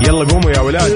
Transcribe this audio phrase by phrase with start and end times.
[0.00, 0.92] يلا قوموا يا ولاد.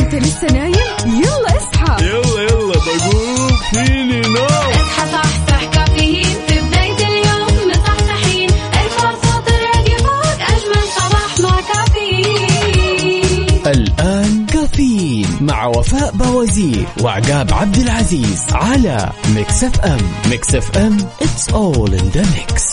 [0.00, 0.74] انت لسه نايم؟
[1.06, 2.04] يلا اصحى.
[2.04, 3.56] يلا يلا بقوم.
[3.72, 4.44] فيني نوم.
[4.44, 6.24] اصحى صحصح كافيين.
[6.48, 13.62] في بداية اليوم مصحصحين الفرصة الراديو فوق أجمل صباح مع كافيين.
[13.66, 20.00] الآن كافيين مع وفاء بوازير وعقاب عبد العزيز على Mix FM.
[20.30, 22.71] Mix FM it's all in the mix.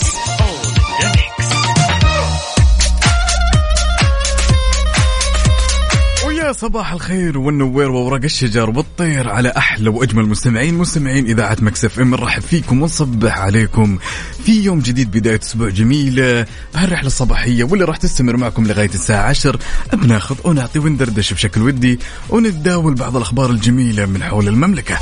[6.50, 12.12] ويا صباح الخير والنوير وورق الشجر والطير على أحلى وأجمل مستمعين مستمعين إذاعة مكسف إم.
[12.12, 13.98] نرحب فيكم ونصبح عليكم
[14.46, 19.60] في يوم جديد بداية أسبوع جميله هالرحلة الصباحية واللي راح تستمر معكم لغاية الساعة 10
[19.94, 22.00] بناخذ ونعطي وندردش بشكل ودي
[22.30, 25.00] ونتداول بعض الأخبار الجميلة من حول المملكة.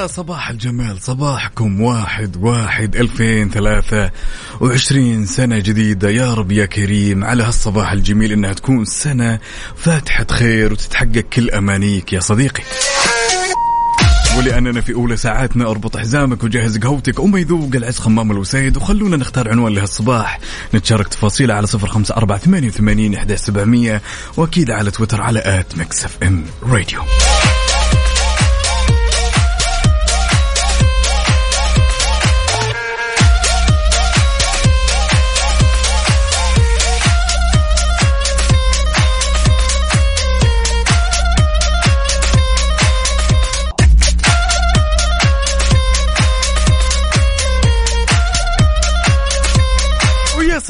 [0.00, 4.10] ويا صباح الجمال صباحكم واحد واحد ألفين ثلاثة
[4.60, 6.10] وعشرين سنة جديدة.
[6.10, 9.38] يا رب يا كريم على هالصباح الجميل إنها تكون سنة
[9.76, 12.62] فاتحة خير وتتحقق كل أمانيك يا صديقي.
[14.38, 18.76] ولأننا في أولى ساعاتنا أربط حزامك وجهز قهوتك وما يذوق العز خمام الوسايد.
[18.76, 20.38] وخلونا نختار عنوان لهالصباح.
[20.74, 24.02] نتشارك تفاصيله على صفر خمسة أربعة ثمانية وثمانين إحداش سبعمية
[24.36, 27.00] وأكيد على تويتر على at Mix FM Radio.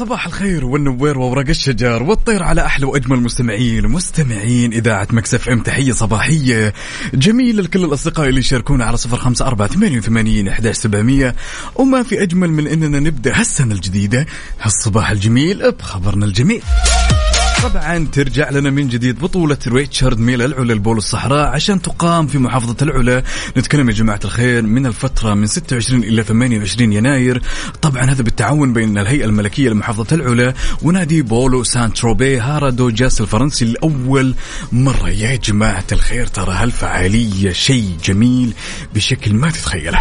[0.01, 5.91] صباح الخير والنوير وورق الشجر والطير على أحلى وأجمل مستمعين ومستمعين إذاعة Mix FM تحية
[5.91, 6.73] صباحية.
[7.13, 11.35] جميله لكل الأصدقاء اللي يشاركونا على صفر خمسة أربعة ثمانية وثمانين احداش سبعمئه
[11.75, 14.25] وما في أجمل من إننا نبدأ هالسنة الجديدة
[14.61, 16.61] هالصباح الجميل بخبرنا الجميل.
[17.63, 22.75] طبعا ترجع لنا من جديد بطولة Richard Mille العلا لبولو الصحراء عشان تقام في محافظة
[22.81, 23.23] العلا.
[23.57, 27.41] نتكلم يا جماعة الخير من الفترة من 26 إلى 28 يناير.
[27.81, 33.65] طبعا هذا بالتعاون بين الهيئة الملكية لمحافظة العلا ونادي بولو سان تروبي هارادو جاس الفرنسي
[33.65, 34.35] لأول
[34.71, 35.09] مرة.
[35.09, 38.53] يا جماعة الخير ترى هالفعالية شيء جميل
[38.95, 39.99] بشكل ما تتخيله؟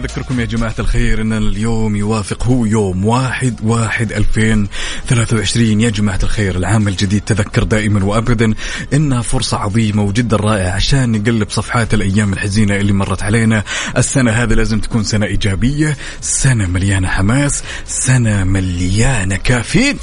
[0.00, 4.68] نذكركم يا جماعة الخير أن اليوم يوافق هو يوم واحد واحد ألفين
[5.08, 5.80] ثلاثة وعشرين.
[5.80, 8.54] يا جماعة الخير العام الجديد تذكر دائما وأبدا
[8.92, 13.64] إنها فرصة عظيمة وجدا رائعة عشان نقلب صفحات الأيام الحزينة اللي مرت علينا.
[13.96, 19.98] السنة هذه لازم تكون سنة إيجابية سنة مليانة حماس سنة مليانة كافيين.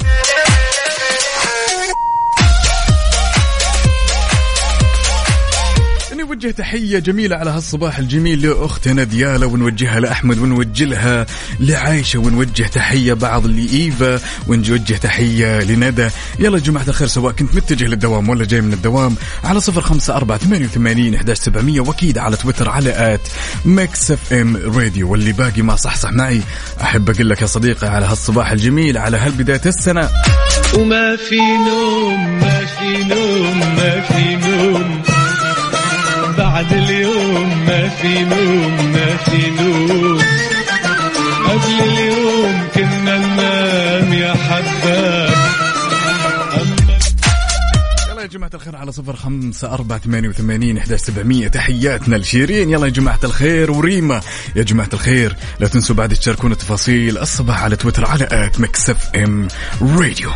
[6.28, 11.26] نوجه تحية جميلة على هالصباح الجميل لأختنا ديالا ونوجهها لأحمد ونوجه لها
[11.60, 16.08] لعايشة ونوجه تحية بعض لإيفا ونوجه تحية لندى.
[16.38, 20.38] يلا جماعة الخير سواء كنت متجه للدوام ولا جاي من الدوام على صفر خمسة أربعة
[20.38, 23.28] ثمانية وثمانين إحداش سبعمية وأكيد على تويتر على at
[23.64, 25.10] Mix FM Radio.
[25.10, 26.40] واللي باقي ما صحصح معي
[26.82, 30.08] أحب أقول لك يا صديقي على هالصباح الجميل على هالبداية السنة.
[30.74, 35.17] وما في نوم ما في نوم ما في نوم.
[36.38, 40.18] بعد اليوم ما في نوم ما في نوم.
[41.48, 45.36] قبل اليوم كنا ننام يا حباب
[48.10, 51.48] يلا يا جماعة الخير على صفر خمسة أربعة ثمانية وثمانين إحداش سبعمية.
[51.48, 52.70] تحياتنا لشيرين.
[52.70, 54.20] يلا يا جماعة الخير وريما.
[54.56, 59.48] يا جماعة الخير لا تنسوا بعد تشاركونا تفاصيل الصباح على تويتر على at Mix FM
[59.82, 60.30] Radio.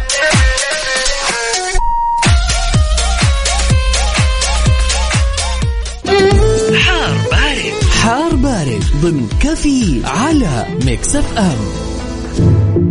[9.01, 12.82] ضمن كافيين على Mix FM.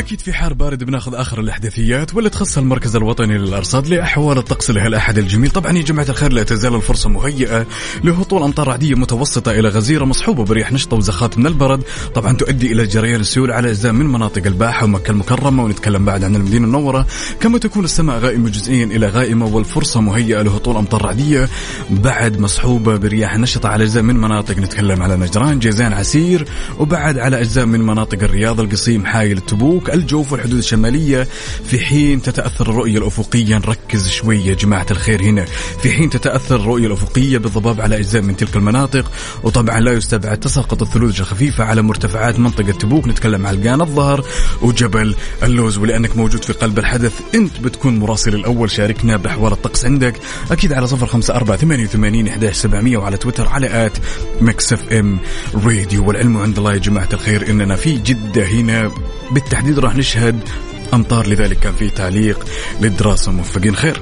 [0.00, 5.18] واكيد في حار بارد بناخذ آخر الأحداثيات واللي تخص المركز الوطني للأرصاد لأحوال الطقس لهالاحد
[5.18, 5.50] الجميل.
[5.50, 7.66] طبعا يا جماعة الخير لا تزال الفرصة مهيئة
[8.04, 11.82] لهطول أمطار رعديه متوسطة إلى غزيرة مصحوبة برياح نشطة وزخات من البرد.
[12.14, 16.36] طبعا تؤدي إلى جريان السيول على أجزاء من مناطق الباحة ومكة المكرمة ونتكلم بعد عن
[16.36, 17.06] المدينة المنورة.
[17.40, 21.48] كما تكون السماء غائمة جزئيا إلى غائمة والفرصة مهيئة لهطول أمطار رعديه
[21.90, 24.58] بعد مصحوبة برياح نشطة على أجزاء من مناطق.
[24.58, 26.44] نتكلم على نجران جيزان عسير
[26.78, 31.28] وبعد على أجزاء من مناطق الرياض القصيم حايل تبوك الجوف والحدود الشمالية.
[31.66, 35.44] في حين تتأثر الرؤية الأفقية نركز شوي يا جماعة الخير هنا.
[35.82, 39.10] في حين تتأثر الرؤية الأفقية بالضباب على أجزاء من تلك المناطق
[39.42, 43.08] وطبعا لا يستبعد تساقط الثلوج الخفيفة على مرتفعات منطقة تبوك.
[43.08, 44.24] نتكلم عن القان الظهر
[44.62, 45.78] وجبل اللوز.
[45.78, 48.70] ولأنك موجود في قلب الحدث أنت بتكون مراسل الأول.
[48.70, 50.14] شاركنا بأحوال الطقس عندك.
[50.50, 53.98] أكيد على صفر خمسة أربعة ثمانية وثمانين إحداش سبعمية وعلى تويتر على at
[54.40, 55.18] Mix FM
[55.54, 56.08] Radio.
[56.08, 58.90] والعلم عند الله يا جماعة الخير إننا في جدة هنا.
[59.32, 60.48] بالتحديد راح نشهد
[60.94, 62.46] أمطار لذلك كان في تعليق
[62.80, 63.32] للدراسة.
[63.32, 64.00] موفقين خير.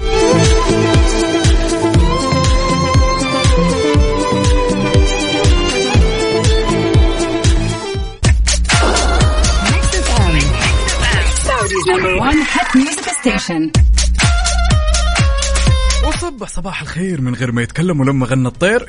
[16.06, 18.86] وصبح صباح الخير من غير ما يتكلم ولما غنى الطير.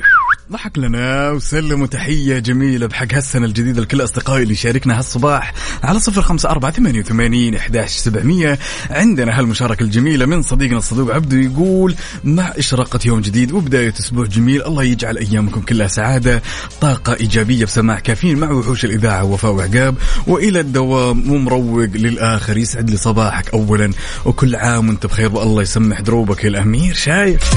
[0.52, 6.22] ضحك لنا وسلم تحية جميلة بحق هالسنة الجديدة لكل أصدقائي اللي شاركنا هالصباح على صفر
[6.22, 8.58] خمسة أربعة ثمانية وثمانين إحداش سبعمية.
[8.90, 11.94] عندنا هالمشاركة الجميلة من صديقنا الصدوق عبدو يقول
[12.24, 16.42] مع إشراقة يوم جديد وبداية أسبوع جميل الله يجعل أيامكم كلها سعادة
[16.80, 19.94] طاقة إيجابية بسماع كافيين مع وحوش الإذاعة وفاء وعقاب
[20.26, 23.90] وإلى الدوام ومروق للآخر يسعد لي صباحك أولا
[24.24, 26.94] وكل عام وأنت بخير والله يسمح دروبك يا الأمير.
[26.94, 27.54] شايف؟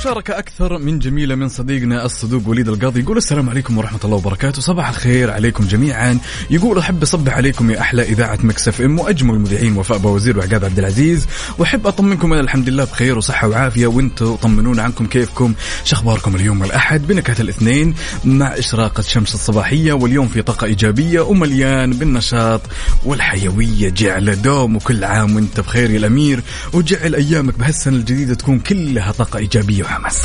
[0.00, 3.00] مشاركة أكثر من جميلة من صديقنا الصدوق وليد القاضي.
[3.00, 4.60] يقول السلام عليكم ورحمة الله وبركاته.
[4.60, 6.18] صباح الخير عليكم جميعا.
[6.50, 10.78] يقول أحب أصبح عليكم يا أحلى إذاعة مكسف إم وأجمل المذيعين وفاء بوزير وعقاب عبد
[10.78, 11.26] العزيز.
[11.58, 13.86] وأحب أطمنكم أنا الحمد لله بخير وصحة وعافية.
[13.86, 15.54] وأنتم طمنونا عنكم كيفكم.
[15.84, 17.94] شخباركم اليوم الأحد؟ بنكهة الاثنين
[18.24, 22.60] مع إشراقة شمس الصباحية واليوم في طاقة إيجابية ومليان بالنشاط
[23.04, 23.88] والحيوية.
[23.88, 26.42] جعل دوم وكل عام وأنت بخير يا الأمير.
[26.72, 29.89] وجعل أيامك بهالسنة الجديدة تكون كلها طاقة إيجابية.
[29.90, 30.22] وحماس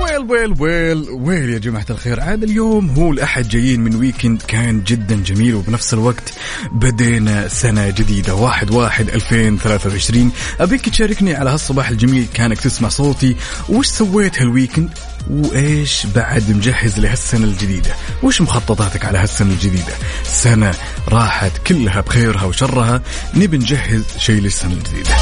[0.00, 2.20] ويل ويل ويل ويل يا جماعة الخير.
[2.20, 6.32] عاد اليوم هو الأحد جايين من ويكند كان جدا جميل وبنفس الوقت
[6.72, 8.34] بدينا سنة جديدة.
[8.34, 13.36] واحد واحد 2023 أبيك تشاركني على هالصباح الجميل كانك تسمع صوتي.
[13.68, 14.90] وش سويت هال weekend
[15.30, 17.90] وإيش بعد مجهز لهالسنة الجديدة؟
[18.22, 19.92] وش مخططاتك على هالسنة الجديدة؟
[20.24, 20.74] سنة
[21.08, 23.02] راحت كلها بخيرها وشرها
[23.34, 25.16] نبي نجهز شيء للسنة الجديدة.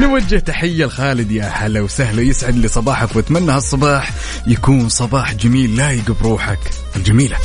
[0.00, 4.10] نوجه تحية لخالد يا هلا وسهلا يسعد لي صباحك وأتمنى هالصباح
[4.46, 6.58] يكون صباح جميل لايق بروحك
[6.96, 7.36] الجميلة.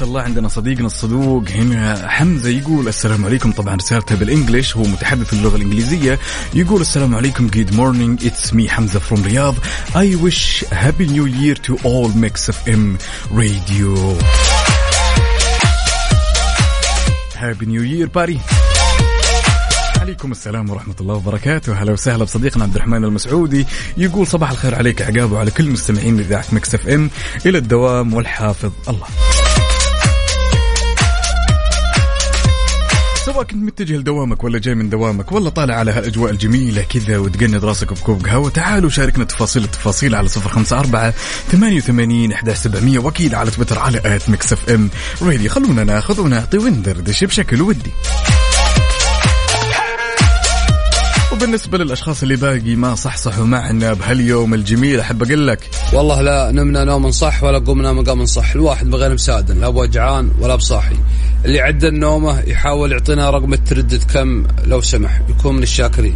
[0.00, 3.52] شاء الله عندنا صديقنا الصدوق هنا حمزة يقول السلام عليكم.
[3.52, 6.18] طبعا رسالته بال English هو متحدث اللغة الإنجليزية.
[6.54, 8.24] يقول السلام عليكم good morning.
[8.24, 9.54] It's me حمزة from رياض
[9.94, 12.98] I wish happy new year to all Mix FM
[13.30, 14.16] Radio.
[17.34, 18.40] Happy new year buddy
[20.00, 21.82] عليكم السلام ورحمة الله وبركاته.
[21.82, 23.66] هلا وسهلا بصديقنا عبد الرحمن المسعودي.
[23.96, 27.10] يقول صباح الخير عليك عقاب وعلى كل مستمعين إذاعة Mix FM
[27.46, 29.06] إلى الدوام والحافظ الله.
[33.24, 37.64] سواء كنت متجه لدوامك ولا جاي من دوامك ولا طالع على هالأجواء الجميلة كذا وتقند
[37.64, 38.50] راسك بكوب قهوة.
[38.50, 41.14] تعالوا شاركنا تفاصيل التفاصيل على صفر خمسة أربعة
[41.48, 44.90] ثمانية وثمانين إحداش سبعمية وأكيد على تويتر على at Mix FM
[45.22, 47.90] Radio خلونا ناخذ ونعطي وندردش بشكل ودي.
[51.40, 56.84] وبالنسبة للأشخاص اللي باقي ما صحصحوا معنا بهاليوم الجميل أحب أقول لك والله لا نمنا
[56.84, 58.52] نوم صح ولا قمنا مقام صح.
[58.52, 60.96] الواحد بغير مساعد لا بوجعان ولا بصاحي
[61.44, 66.14] اللي عدل نومه يحاول يعطينا رقم التردد كم لو سمح يكون من الشاكرين.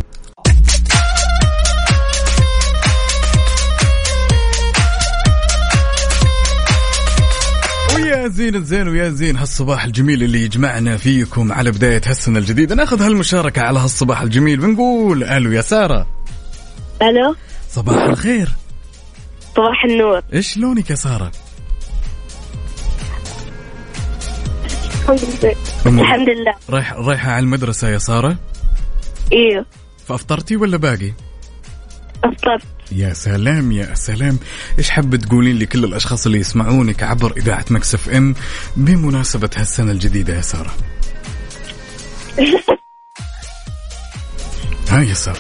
[8.34, 12.74] زين الزين ويا زين هالصباح الجميل اللي يجمعنا فيكم على بداية هالسنة الجديدة.
[12.74, 16.06] ناخذ هالمشاركة على هالصباح الجميل بنقول ألو يا سارة.
[17.02, 17.36] ألو؟
[17.70, 18.48] صباح الخير.
[19.56, 20.22] صباح النور.
[20.32, 21.32] إيش لونك يا سارة؟
[25.86, 26.54] الحمد لله.
[26.70, 28.36] رايح رايحة على المدرسة يا سارة؟
[29.32, 29.66] أيوه
[30.06, 31.12] فأفطرتي ولا باقي؟
[32.92, 34.38] يا سلام يا سلام.
[34.78, 38.34] إيش حابة تقولين لكل الأشخاص اللي يسمعونك عبر إذاعة مكسف إم
[38.76, 40.74] بمناسبة هالسنة الجديدة يا سارة؟
[44.90, 45.38] ها يا سارة.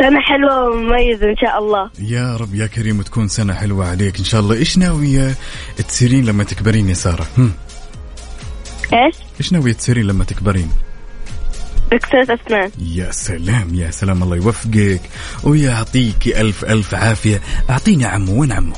[0.00, 1.90] سنة حلوة ومميزة إن شاء الله.
[1.98, 4.54] يا رب يا كريم تكون سنة حلوة عليك إن شاء الله.
[4.56, 5.34] إيش ناوية
[5.88, 7.52] تصيرين لما تكبرين يا سارة؟ هم؟
[8.92, 10.70] إيش؟ إيش ناوية تصيرين لما تكبرين؟
[11.92, 12.70] دكتورة أسنان.
[12.78, 15.00] يا سلام يا سلام الله يوفقك.
[15.44, 17.40] ويعطيك ألف ألف عافية.
[17.70, 18.74] أعطيني عمو وين عمو؟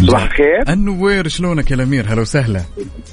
[0.00, 0.62] صباح الخير.
[0.68, 2.62] النوير شلونك يا الأمير؟ هلا وسهلا.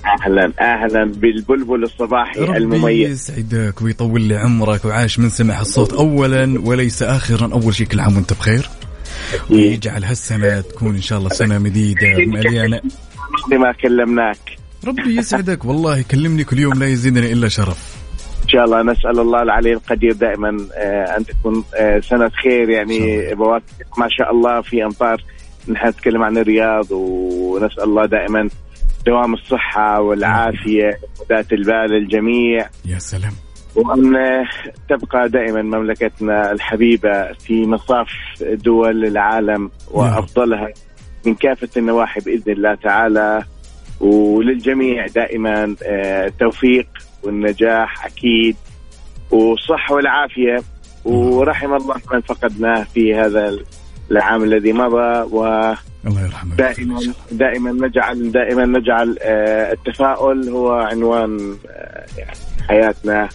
[0.06, 3.12] أهلا أهلا بالبلبل الصباحي ربي المميز.
[3.12, 5.94] يسعدك ويطول لي عمرك وعاش من سمع الصوت.
[5.94, 8.70] اولا وليس اخرا أول شيء كل عام وأنت بخير.
[9.50, 12.82] ويجعل هالسنة تكون إن شاء الله سنة مديدة مليانة.
[13.50, 14.65] زي ما كلمناك.
[14.88, 15.66] ربي يسعدك.
[15.66, 17.96] والله كلمني كل يوم لا يزيدني إلا شرف.
[18.44, 22.70] إن شاء الله نسأل الله العلي القدير دائما آه، أن تكون آه، سنة خير.
[22.70, 25.24] يعني بوافق ما شاء الله في أمطار
[25.68, 28.50] نحن نتكلم عن الرياض ونسأل الله دائما
[29.06, 33.34] دوام الصحة والعافية وذات البال للجميع يا سلام.
[33.76, 34.16] وأن
[34.90, 38.08] تبقى دائما مملكتنا الحبيبة في مصاف
[38.42, 40.68] دول العالم وأفضلها
[41.26, 43.44] من كافة النواحي بإذن الله تعالى.
[44.00, 46.88] وللجميع دائما آه، التوفيق
[47.24, 48.56] والنجاح أكيد
[49.32, 50.58] والصحة والعافية.
[51.06, 53.58] ورحم الله من فقدناه في هذا
[54.12, 56.56] العام الذي مضى ودائما الله يرحمه.
[57.32, 62.38] دائما نجعل دائما نجعل آه، التفاؤل هو عنوان آه، يعني
[62.68, 63.30] حياتنا.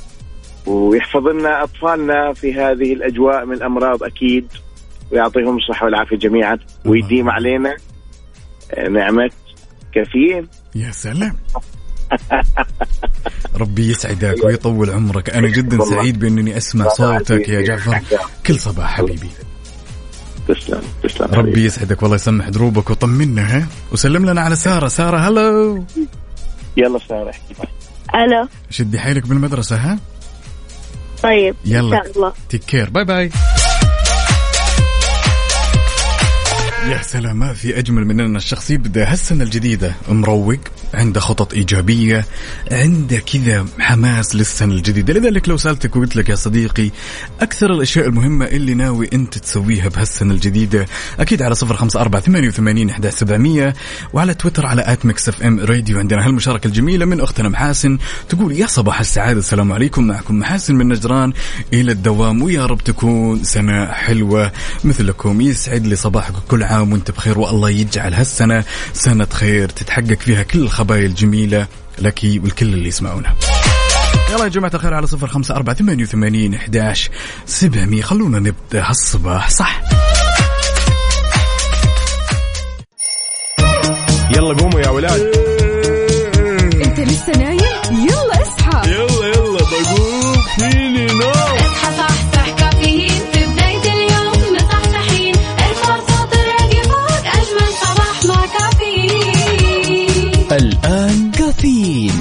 [0.67, 4.47] ويحفظ لنا أطفالنا في هذه الأجواء من الأمراض أكيد
[5.13, 7.77] ويعطيهم الصحة والعافية جميعا ويديم علينا
[8.75, 9.31] آه، نعمة.
[9.93, 10.49] كفيل.
[10.75, 11.37] يا سلام.
[13.57, 15.31] ربي يسعدك ويطول عمرك.
[15.31, 15.85] أنا جدا.
[15.85, 18.01] سعيد بأنني أسمع صوتك يا جعفر.
[18.47, 19.31] كل صباح حبيبي.
[20.49, 22.03] تسلم تسلم ربي يسعدك.
[22.03, 24.89] والله يسمح دروبك وطمنا ها؟ وسلم لنا على سارة.
[24.89, 25.85] سارة هلو
[26.77, 27.55] يلا سارة احكي.
[28.15, 28.49] ألو.
[28.71, 29.99] شدي حيلك بالمدرسة ها؟
[31.23, 31.99] طيب يلا.
[31.99, 32.33] إن شاء الله.
[32.49, 33.31] take care bye bye
[36.89, 40.59] يا سلام ما في أجمل من ان الشخص يبدا هالسنة الجديدة مروق
[40.95, 42.25] عنده خطط إيجابية
[42.73, 45.15] عنده كذا حماس للسنة الجديدة.
[45.15, 46.91] لذلك لو سألتك وقلت لك يا صديقي
[47.41, 50.87] أكثر الأشياء المهمة اللي ناوي أنت تسويها بهالسنة الجديدة
[51.21, 53.75] أكيد على صفر خمسة أربعة ثمانية وثمانين احداش سبعمئه
[54.13, 57.99] وعلى تويتر على at Mix FM Radio عندنا هالمشاركة الجميلة من أختنا محاسن.
[58.29, 61.33] تقول يا صباح السعادة السلام عليكم معكم محاسن من نجران.
[61.73, 64.53] إلى الدوام ويا رب تكون سنة حلوة.
[64.85, 70.43] مثلكم يسعد لي صباحكم كل عام وانت بخير والله يجعل هالسنة سنة خير تتحقق فيها
[70.43, 71.67] كل الخبايا الجميلة
[71.99, 73.35] لك والكل اللي يسمعونا
[74.31, 77.11] يلا يا جماعة الخير على صفر خمسة أربعة ثمانية وثمانين إحداش
[77.47, 78.03] سبعمية.
[78.03, 79.81] خلونا نبدأ هالصباح صح؟
[84.31, 85.50] يلا قوموا يا ولاد.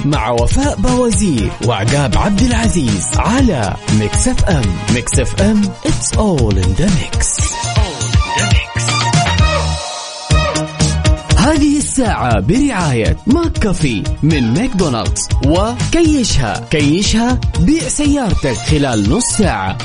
[0.09, 4.61] مع وفاء بوازير وعقاب عبد العزيز على Mix FM
[4.93, 7.39] Mix FM it's all in the mix.
[11.37, 15.29] هذه الساعة برعاية McCafé من ماكدونالدز.
[15.47, 16.67] وكيشها.
[16.71, 19.77] كيشها بيع سيارتك خلال نص ساعة.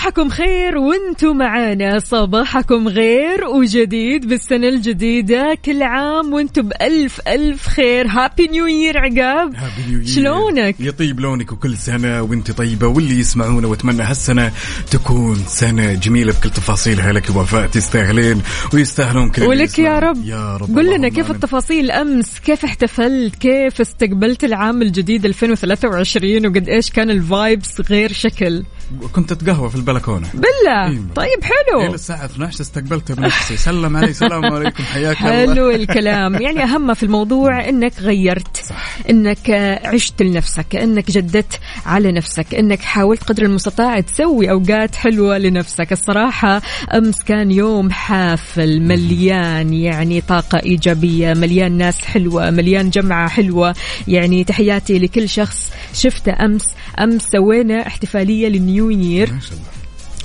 [0.00, 8.06] صباحكم خير وأنتم معانا صباحكم غير وجديد بالسنة الجديدة كل عام وأنتم بألف ألف خير
[8.06, 10.06] happy new year عقاب happy new year.
[10.06, 14.52] شلونك؟ يطيب لونك وكل سنة وانت طيبة واللي يسمعونا واتمنى هالسنة
[14.90, 18.42] تكون سنة جميلة بكل تفاصيلها لك وفاء تستاهلين
[18.74, 19.98] ويستاهلون كل ولك يا.
[19.98, 21.30] رب يا رب قل لنا كيف.
[21.30, 28.62] التفاصيل أمس كيف احتفلت كيف استقبلت العام الجديد 2023 وقد إيش كان الفايبس غير شكل
[29.12, 30.28] كنت اتقهوى في البلكونة.
[30.34, 30.90] بالله.
[30.90, 31.00] إيه.
[31.14, 34.82] طيب إلى حلو الساعة 12 استقبلته بنفسي سلم علي السلام عليكم.
[34.84, 35.30] حياك الله.
[35.30, 36.34] حلو الكلام.
[36.34, 38.56] يعني أهم في الموضوع أنك غيرت.
[38.56, 38.96] صح.
[39.10, 39.50] أنك
[39.84, 40.76] عشت لنفسك.
[40.76, 42.54] أنك جددت على نفسك.
[42.54, 45.92] أنك حاولت قدر المستطاع تسوي أوقات حلوة لنفسك.
[45.92, 46.62] الصراحة
[46.94, 53.74] أمس كان يوم حافل مليان يعني طاقة إيجابية مليان ناس حلوة مليان جمعة حلوة.
[54.08, 55.70] يعني تحياتي لكل شخص.
[55.94, 56.64] شفته أمس.
[56.98, 59.79] أمس سوينا احتفالية للنيو يير ما شاء الله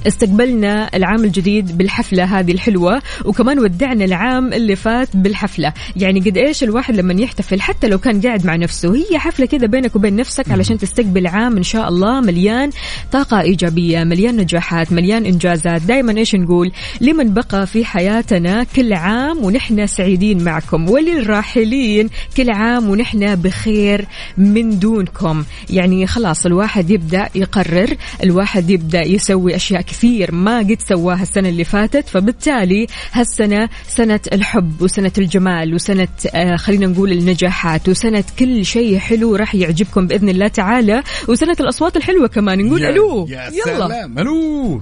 [0.08, 5.74] استقبلنا العام الجديد بالحفلة هذه الحلوة وكمان ودعنا العام اللي فات بالحفلة.
[5.96, 9.68] يعني قد إيش الواحد لما يحتفل حتى لو كان قاعد مع نفسه هي حفلة كذا
[9.68, 12.70] بينك وبين نفسك علشان تستقبل عام إن شاء الله مليان
[13.12, 15.82] طاقة إيجابية مليان نجاحات مليان إنجازات.
[15.82, 16.72] دائما إيش نقول؟
[17.02, 24.06] لمن بقى في حياتنا كل عام ونحن سعيدين معكم وللراحلين كل عام ونحن بخير
[24.38, 25.44] من دونكم.
[25.70, 29.95] يعني خلاص الواحد يبدأ يقرر الواحد يبدأ يسوي أشياء كثير
[30.32, 36.86] ما قد سواها السنة اللي فاتت فبالتالي هالسنة سنة الحب وسنة الجمال وسنة آه خلينا
[36.88, 42.66] نقول النجاحات وسنة كل شيء حلو راح يعجبكم بإذن الله تعالى وسنة الأصوات الحلوة كمان
[42.66, 43.64] نقول يا- ألو يا يلا.
[43.88, 44.20] سلام.
[44.20, 44.82] ألو.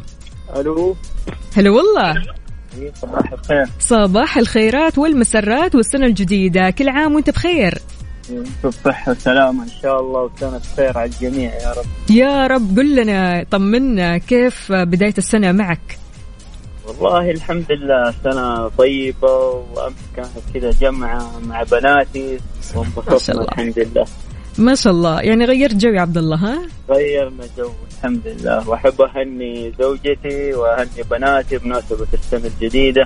[0.55, 0.96] ألو.
[1.55, 2.24] هلا والله.
[3.01, 3.65] صباح الخير.
[3.79, 7.77] صباح الخيرات والمسرات والسنة الجديدة كل عام وأنت بخير.
[8.63, 11.85] بالصحة والسلامة إن شاء الله وسنة خير على الجميع يا رب.
[12.09, 15.97] يا رب قل لنا طمنا كيف بداية السنة معك؟
[16.87, 22.39] والله الحمد لله سنة طيبة وأمس كانت كذا جمعة مع بناتي ما
[22.71, 23.47] شاء وانبسطنا الله.
[23.51, 24.05] الحمد لله.
[24.57, 25.21] ما شاء الله.
[25.21, 28.69] يعني غيرت جو يا عبد الله ها؟ غيرنا جو الحمد لله.
[28.69, 33.03] وأحب أهني زوجتي وأهني بناتي بمناسبة السنة الجديدة.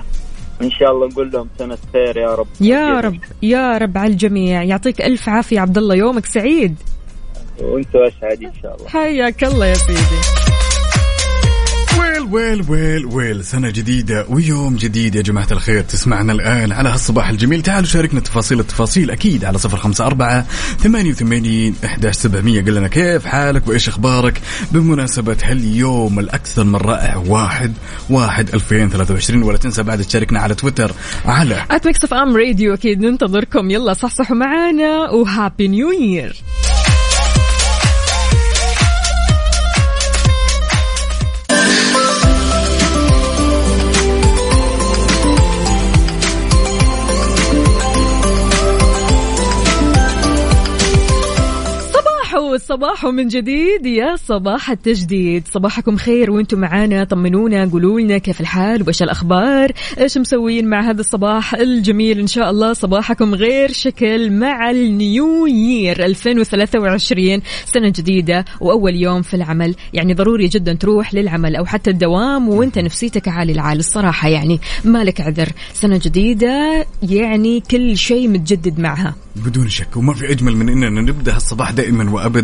[0.60, 2.46] وإن شاء الله نقول لهم سنة خير يا رب.
[2.60, 4.62] يا رب يا رب على الجميع.
[4.62, 6.76] يعطيك ألف عافية يا عبد الله يومك سعيد.
[7.60, 8.88] وأنتم أسعد إن شاء الله.
[8.88, 10.20] حياك الله يا سيدي.
[11.98, 13.44] ويل ويل ويل ويل.
[13.44, 15.82] سنة جديدة ويوم جديد يا جماعة الخير.
[15.82, 17.62] تسمعنا الآن على هالصباح الجميل.
[17.62, 20.46] تعالوا شاركنا تفاصيل التفاصيل أكيد على صفر خمسة أربعة
[20.78, 22.62] ثمانية وثمانين إحداش سبعمية.
[22.62, 24.40] قل لنا كيف حالك وإيش أخبارك؟
[24.72, 27.72] بمناسبة هاليوم الأكثر من رائع واحد
[28.10, 30.92] واحد 2023 ولا تنسى بعد تشاركنا على تويتر
[31.24, 33.70] على at Mix FM Radio أكيد ننتظركم.
[33.70, 35.10] يلا صحصحوا معانا.
[35.10, 36.36] و Happy New Year
[52.56, 53.86] صباحو صباحو من جديد.
[53.86, 55.48] يا صباح التجديد.
[55.52, 57.04] صباحكم خير وأنتم معانا.
[57.04, 62.50] طمنونا قولوا لنا كيف الحال؟ وايش الأخبار؟ إيش مسويين مع هذا الصباح الجميل إن شاء
[62.50, 69.74] الله؟ صباحكم غير شكل مع النيو يير 2023 سنة جديدة وأول يوم في العمل.
[69.94, 73.78] يعني ضروري جدا تروح للعمل أو حتى الدوام وانت نفسيتك عالي العال.
[73.78, 75.48] الصراحة يعني مالك عذر.
[75.72, 79.14] سنة جديدة يعني كل شيء متجدد معها.
[79.36, 79.96] بدون شك.
[79.96, 82.37] وما في أجمل من إننا نبدأ الصباح دائما وابدا.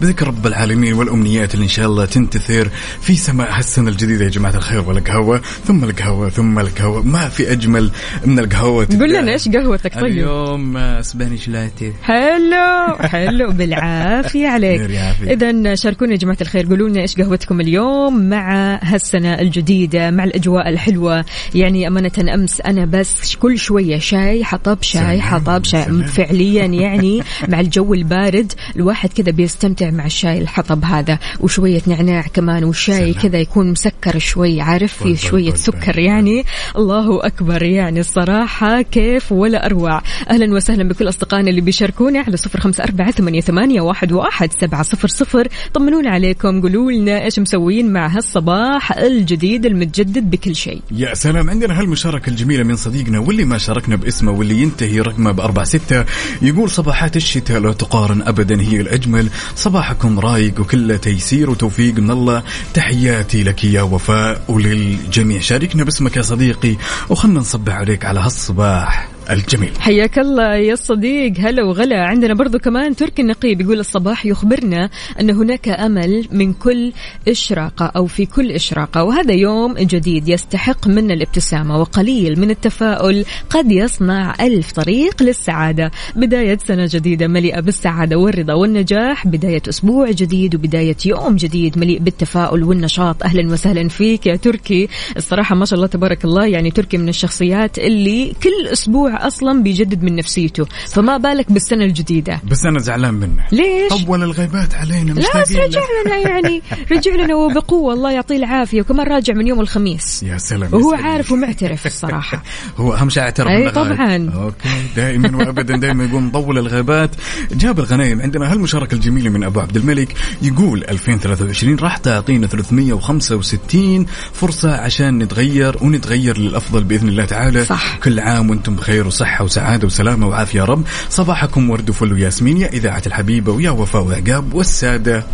[0.00, 2.68] بذكر رب العالمين والأمنيات اللي إن شاء الله تنتثر
[3.00, 4.88] في سماء هالسنة الجديدة يا جماعة الخير.
[4.88, 7.02] والقهوة ثم القهوة ثم القهوة.
[7.02, 7.90] ما في أجمل
[8.26, 10.04] من القهوة قول لنا إيش قهوتك؟ طيب.
[10.04, 14.80] اليوم اسبانيش لاتيه حلو حلو بالعافية عليك.
[15.22, 16.66] إذا شاركونا يا جماعة الخير.
[16.66, 21.24] قولوا لنا إيش قهوتكم اليوم مع هالسنة الجديدة مع الأجواء الحلوة.
[21.54, 26.04] يعني أمانة أمس أنا بس كل شوية شاي حطب شاي حطب شاي.
[26.04, 28.52] فعليا يعني مع الجو البارد.
[28.76, 33.14] الواحد كذا بيستمتع مع الشاي الحطب هذا وشوية نعناع كمان والشاي.
[33.14, 36.44] كذا يكون مسكر شوي عارف؟ في بل- شوية بل- سكر يعني.
[36.76, 40.02] الله أكبر يعني الصراحة كيف ولا أروع.
[40.30, 44.82] أهلا وسهلا بكل أصدقائنا اللي بيشاركونا على صفر خمسة أربعة ثمانية, ثمانية واحد, واحد سبعة
[44.82, 45.48] صفر صفر.
[45.74, 50.80] طمنونا عليكم قولوا لنا إيش مسوين مع هالصباح الجديد المتجدد بكل شيء.
[50.90, 55.64] يا سلام عندنا هالمشاركة الجميلة من صديقنا واللي ما شاركنا باسمه واللي ينتهي رقمه بأربعة
[55.64, 56.04] ستة
[56.42, 59.17] يقول صباحات الشتاء لا تقارن أبدا هي الأجمل
[59.56, 62.42] صباحكم رايق وكله تيسير وتوفيق من الله.
[62.74, 66.76] تحياتي لك يا وفاء وللجميع شاركنا باسمك يا صديقي.
[67.08, 69.17] وخلنا نصبح عليك على هالصباح.
[69.30, 69.70] الجميل.
[69.80, 71.32] حياك الله يا صديق.
[71.38, 72.06] هلا وغلا.
[72.06, 76.92] عندنا برضو كمان تركي النقيب يقول الصباح يخبرنا أن هناك أمل من كل
[77.28, 83.72] إشراقة أو في كل إشراقة وهذا يوم جديد يستحق منا الابتسامة وقليل من التفاؤل قد
[83.72, 85.90] يصنع ألف طريق للسعادة.
[86.16, 89.26] بداية سنة جديدة مليئة بالسعادة والرضا والنجاح.
[89.26, 93.22] بداية أسبوع جديد وبداية يوم جديد مليء بالتفاؤل والنشاط.
[93.22, 94.88] أهلا وسهلا فيك يا تركي.
[95.16, 100.02] الصراحة ما شاء الله تبارك الله يعني تركي من الشخصيات اللي كل أسبوع أصلا بيجدد
[100.02, 105.42] من نفسيته فما بالك بالسنة الجديدة بس أنا زعلان منه ليش؟ أول الغيبات علينا لا
[105.42, 105.80] بس رجع.
[106.06, 110.74] لنا يعني رجع لنا وبقوة الله يعطيه العافية وكمان راجع من يوم الخميس يا سلام
[110.74, 111.06] وهو يسعدك.
[111.06, 112.42] عارف ومعترف الصراحة
[112.78, 113.70] هو أهم شيء اعترف غايب.
[113.70, 114.30] طبعاً.
[114.34, 117.10] أوكي دائما وابدا دائما يقول مطول الغيبات
[117.52, 124.76] جاب الغنايم عندنا هالمشاركه الجميله من أبو عبد الملك يقول 2023 راح تعطينا 365 فرصة
[124.76, 127.96] عشان نتغير ونتغير للأفضل بإذن الله تعالى صح.
[127.96, 130.82] كل عام وأنتم بخير وصحه وسعادة وسلامة وعافية يا رب.
[131.10, 135.24] صباحكم ورد وفل وياسمين يا إذاعة الحبيبة ويا وفاء وعقاب والسادة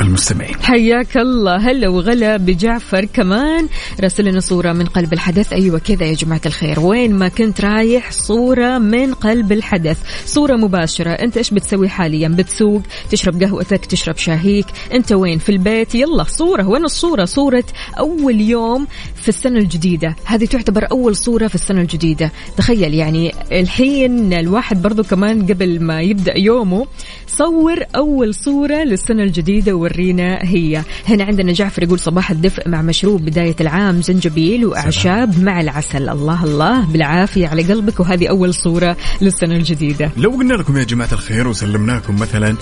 [0.00, 0.54] المستمعين.
[0.62, 1.56] حياك الله.
[1.56, 3.68] هلا وغلا بجعفر كمان.
[4.00, 5.52] راسل لنا صورة من قلب الحدث.
[5.52, 6.80] أيوة كذا يا جماعة الخير.
[6.80, 9.98] وين ما كنت رايح صورة من قلب الحدث.
[10.26, 11.10] صورة مباشرة.
[11.10, 14.66] أنت إيش بتسوي حاليا؟ بتسوق تشرب قهوتك تشرب شاهيك.
[14.92, 16.68] أنت وين؟ في البيت؟ يلا صورة.
[16.68, 17.64] وين الصورة؟ صورة
[17.98, 20.16] أول يوم في السنة الجديدة.
[20.24, 22.32] هذه تعتبر أول صورة في السنة الجديدة.
[22.56, 26.86] تخيل يعني الحين الواحد برضو كمان قبل ما يبدأ يومه
[27.26, 30.84] صور أول صورة للسنة الجديدة ورينا هي.
[31.08, 36.08] هنا عندنا جعفر يقول صباح الدفء مع مشروب بداية العام زنجبيل وأعشاب مع العسل.
[36.08, 38.00] الله الله بالعافية على قلبك.
[38.00, 40.10] وهذه أول صورة للسنة الجديدة.
[40.16, 42.56] لو قلنا لكم يا جماعة الخير وسلمناكم مثلا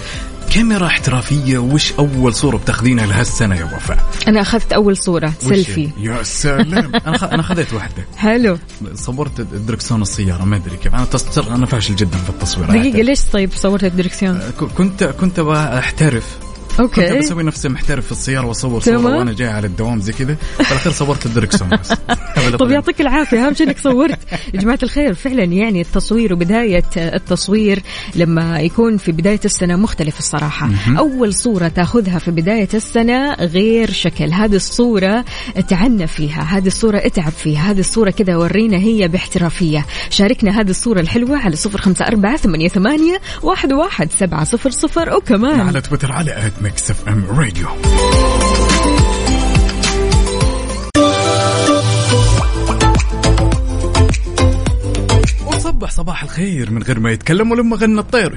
[0.51, 6.23] كاميرا احترافية وش أول صورة بتاخذينها لهالسنة يا وفاء؟ أنا أخذت أول صورة سيلفي؟ يا
[6.23, 6.93] سلام.
[7.07, 7.35] أنا.
[7.35, 8.05] أنا خذيت واحدة.
[8.17, 8.59] حلو.
[8.95, 10.95] صورت دركسون السيارة ما أدري كيف.
[10.95, 11.39] أنا تص...
[11.39, 15.79] أنا فاشل جدا في التصوير دقيقة ليش طيب صورت الدركسيون ك- كنت كنت أبغى
[16.81, 19.19] احترف كنت بسوي نفسي محترف في السيارة وأصور صورة تمام.
[19.19, 21.93] وأنا جاي على الدوام زي كذا في الاخير صورت الدركسون بس.
[22.37, 23.47] هذا طب يعطيك العافية.
[23.47, 24.19] أهم شيء إنك صورت.
[24.55, 27.83] يا جماعة الخير فعلا يعني التصوير وبداية التصوير
[28.15, 30.71] لما يكون في بداية السنة مختلف الصراحة.
[30.99, 34.33] أول صورة تأخذها في بداية السنة غير شكل.
[34.33, 35.25] هذه الصورة
[35.69, 39.87] تعنى فيها هذه الصورة اتعب فيها هذه الصورة كذا ورينا هي باحترافية.
[40.11, 45.17] شاركنا هذه الصورة الحلوة على صفر خمسة أربعة ثمانية, ثمانية واحد, واحد سبعة صفر صفر.
[45.17, 47.69] وكمان على تويتر على Mix FM Radio
[55.47, 58.35] وصبح صباح الخير من غير ما يتكلم ولما غنى الطير.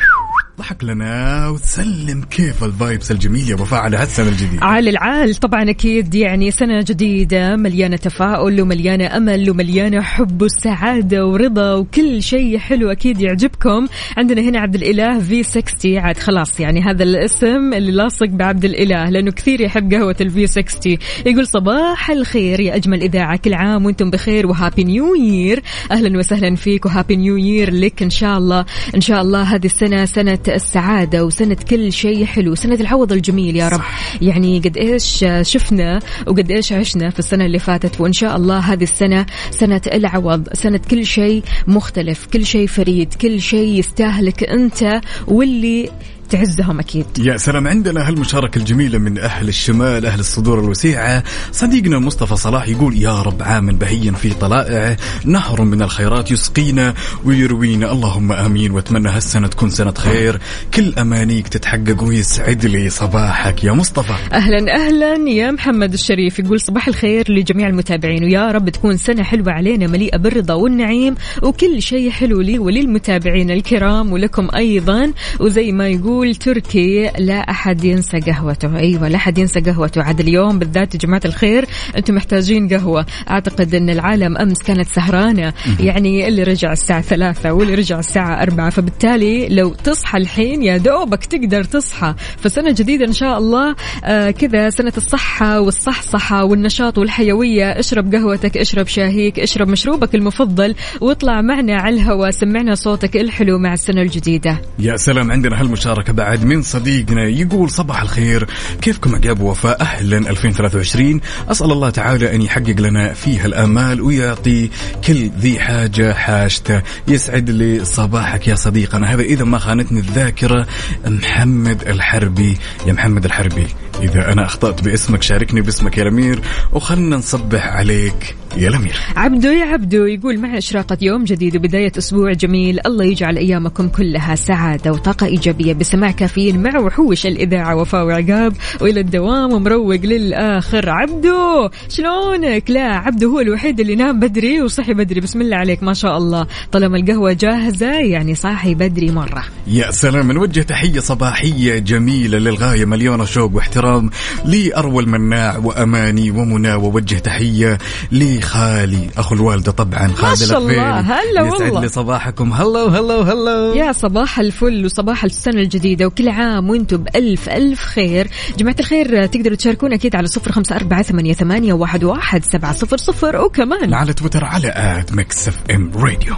[0.60, 4.66] ضحك لنا وتسلم كيف ال vibes الجميل يا وفاء على هالسنة الجديدة.
[4.66, 11.74] عال العال طبعا أكيد يعني سنة جديدة مليانة تفاؤل ومليانة أمل ومليانة حب وسعادة ورضا
[11.74, 13.88] وكل شيء حلو أكيد يعجبكم.
[14.18, 19.32] عندنا هنا عبد الإله V60 عاد خلاص يعني هذا الاسم اللي لاصق بعبد الإله لأنه
[19.32, 24.48] كثير يحب قهوة ال V60 يقول صباح الخير يا أجمل إذاعة كل عام وأنتم بخير
[24.48, 25.64] و Happy New Year.
[25.92, 28.66] أهلا وسهلا فيك و Happy New Year لك إن شاء الله.
[28.96, 33.70] إن شاء الله هذه السنة سنة السعادة وسنة كل شيء حلو سنة العوض الجميل يا
[33.70, 33.82] رب.
[34.22, 38.84] يعني قد إيش شفنا وقد إيش عشنا في السنة اللي فاتت وإن شاء الله هذه
[38.84, 45.90] السنة سنة العوض سنة كل شيء مختلف كل شيء فريد كل شيء يستاهلك أنت واللي
[46.32, 47.06] تعزهم أكيد.
[47.20, 51.24] يا سلام عندنا هالمشاركة الجميلة من أهل الشمال أهل الصدور الوسيعة.
[51.52, 56.94] صديقنا مصطفى صلاح يقول يا رب عام بهيا في طلائعه نهر من الخيرات يسقينا
[57.26, 57.92] ويروينا.
[57.92, 60.40] اللهم آمين وأتمنى هالسنة تكون سنة خير.
[60.74, 63.64] كل أمانيك تتحقق ويسعد لي صباحك.
[63.64, 64.14] يا مصطفى.
[64.34, 65.30] أهلا أهلا.
[65.30, 68.24] يا محمد الشريف يقول صباح الخير لجميع المتابعين.
[68.24, 71.16] ويا رب تكون سنة حلوة علينا مليئة بالرضا والنعيم.
[71.44, 75.14] وكل شيء حلو لي وللمتابعين الكرام ولكم أيضا.
[75.40, 78.78] وزي ما يقول تركي لا أحد ينسى قهوته.
[78.78, 80.04] أيوه لا أحد ينسى قهوته.
[80.04, 81.66] عاد اليوم بالذات يا جماعة الخير
[81.98, 83.06] أنتم محتاجين قهوة.
[83.30, 85.54] أعتقد إن العالم أمس كانت سهرانة.
[85.80, 88.70] يعني اللي رجع الساعة ثلاثة واللي رجع الساعة أربعة.
[88.70, 92.14] فبالتالي لو تصحى الحين يا دوبك تقدر تصحى.
[92.38, 93.76] فسنة جديدة إن شاء الله.
[94.04, 97.80] آه كذا سنة الصحة والصحصحة والنشاط والحيوية.
[97.80, 100.76] اشرب قهوتك اشرب شاهيك اشرب مشروبك المفضل.
[101.02, 104.62] واطلع معنا على الهواء سمعنا صوتك الحلو مع السنة الجديدة.
[104.80, 106.11] يا سلام عندنا هالمشاركة.
[106.12, 108.48] بعد من صديقنا يقول صباح الخير.
[108.82, 114.70] كيفكم عقاب وفاء؟ أهلا 2023 أسأل الله تعالى أن يحقق لنا فيها الآمال ويعطي
[115.08, 116.82] كل ذي حاجة حاجته.
[117.08, 119.14] يسعد لي صباحك يا صديقنا.
[119.14, 120.68] هذا إذا ما خانتني الذاكرة
[121.06, 122.58] محمد الحربي.
[122.88, 123.68] يا محمد الحربي
[124.02, 126.40] إذا أنا أخطأت باسمك شاركني باسمك يا الأمير.
[126.74, 128.96] وخلنا نصبح عليك يا الأمير.
[129.16, 132.80] عبدو يا عبدو يقول مع إشراقة يوم جديد وبداية أسبوع جميل.
[132.86, 135.74] الله يجعل أيامكم كلها سعادة وطاقة إيجابية.
[136.02, 140.90] بسماع كافيين مع وحوش الإذاعة وفاء وعقاب وإلى الدوام ومروق للآخر.
[140.90, 145.22] عبدو شلونك؟ لا عبدو هو الوحيد اللي نام بدري وصحي بدري.
[145.22, 146.48] بسم الله عليك ما شاء الله.
[146.72, 149.44] طالما القهوة جاهزة يعني صاحي بدري مرة.
[149.68, 152.86] يا سلام نوجه تحية صباحية جميلة للغاية.
[152.86, 154.10] مليونة شوق واحترام
[154.46, 156.74] لأروى المناع وأماني ومنى.
[156.74, 157.78] ووجه تحية
[158.12, 161.00] لخالي أخو الوالدة طبعا خالد شاء الله،.
[161.00, 161.82] هلا يسعد والله.
[161.82, 162.54] لي صباحكم.
[162.54, 165.81] هلو هلو هلو يا صباح الفل وصباح السنة الجديدة.
[165.86, 168.28] وكل عام وأنتم بألف ألف خير.
[168.58, 172.98] جماعة الخير تقدروا تشاركونا أكيد على صفر خمسة أربعة ثمانية, ثمانية واحد, واحد سبعة صفر
[172.98, 173.94] صفر وكمان.
[173.94, 176.36] على تويتر على at Mix FM Radio.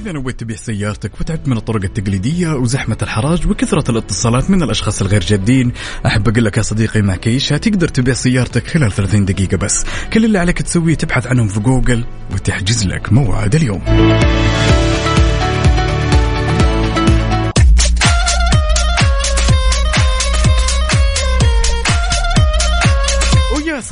[0.00, 5.20] إذا نويت تبيع سيارتك وتعبت من الطرق التقليدية وزحمة الحراج وكثرة الاتصالات من الأشخاص الغير
[5.20, 5.72] جادين.
[6.06, 9.84] أحب أقول لك يا صديقي مع كيشة تقدر تبيع سيارتك خلال 30 دقيقة بس.
[10.12, 13.82] كل اللي عليك تسويه تبحث عنهم في جوجل وتحجز لك موعد اليوم.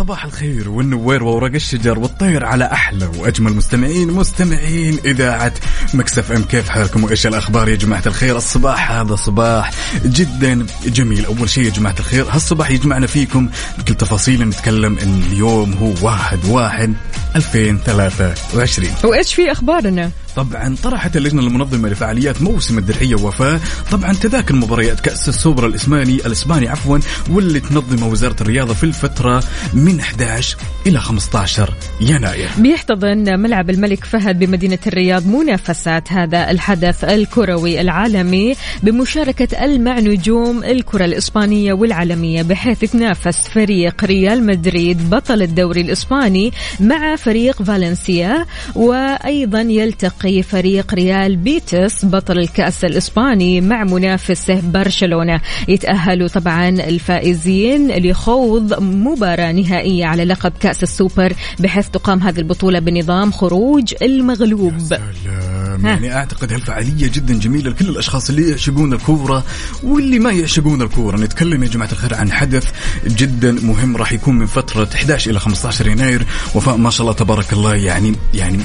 [0.09, 5.53] صباح الخير والنوير وورق الشجر والطير على أحلى وأجمل مستمعين مستمعين إذاعة
[5.94, 6.42] مكسف أم.
[6.42, 9.71] كيف حالكم؟ وإيش الأخبار يا جماعة الخير؟ الصباح هذا صباح
[10.05, 11.25] جدا جميل.
[11.25, 16.44] أول شيء يا جماعة الخير هالصباح يجمعنا فيكم بكل تفاصيل نتكلم ان اليوم هو واحد
[16.44, 16.94] واحد
[17.37, 25.01] 2023 وإيش في أخبارنا؟ طبعا طرحت اللجنة المنظمة لفعاليات موسم الدرعية وفاء طبعا تذاكر مباريات
[25.01, 26.99] كأس السوبر الاسباني الإسباني عفوا
[27.31, 30.56] واللي تنظمها وزارة الرياضة في الفترة من 11
[30.87, 32.48] إلى 15 يناير.
[32.58, 41.04] بيحتضن ملعب الملك فهد بمدينة الرياض منافسات هذا الحدث الكروي العالمي بمشاركة ألمع نجوم الكرة
[41.04, 50.42] الإسبانية والعالمية بحيث يتنافس فريق ريال مدريد بطل الدوري الإسباني مع فريق فالنسيا وأيضا يلتقي
[50.42, 55.40] فريق ريال بيتيس بطل الكأس الإسباني مع منافسه برشلونة.
[55.68, 59.88] يتأهلوا طبعا الفائزين لخوض مباراة نهائية.
[59.88, 65.87] على لقب كأس السوبر بحيث تقام هذه البطولة بنظام خروج المغلوب سلام.
[65.87, 69.44] يعني أعتقد هالفعالية جدا جميلة لكل الأشخاص اللي يعشقون الكورة
[69.83, 72.70] واللي ما يعشقون الكورة نتكلم يا جماعة الخير عن حدث
[73.07, 77.53] جدا مهم راح يكون من فترة 11 إلى 15 يناير وفاء ما شاء الله تبارك
[77.53, 78.59] الله يعني يعني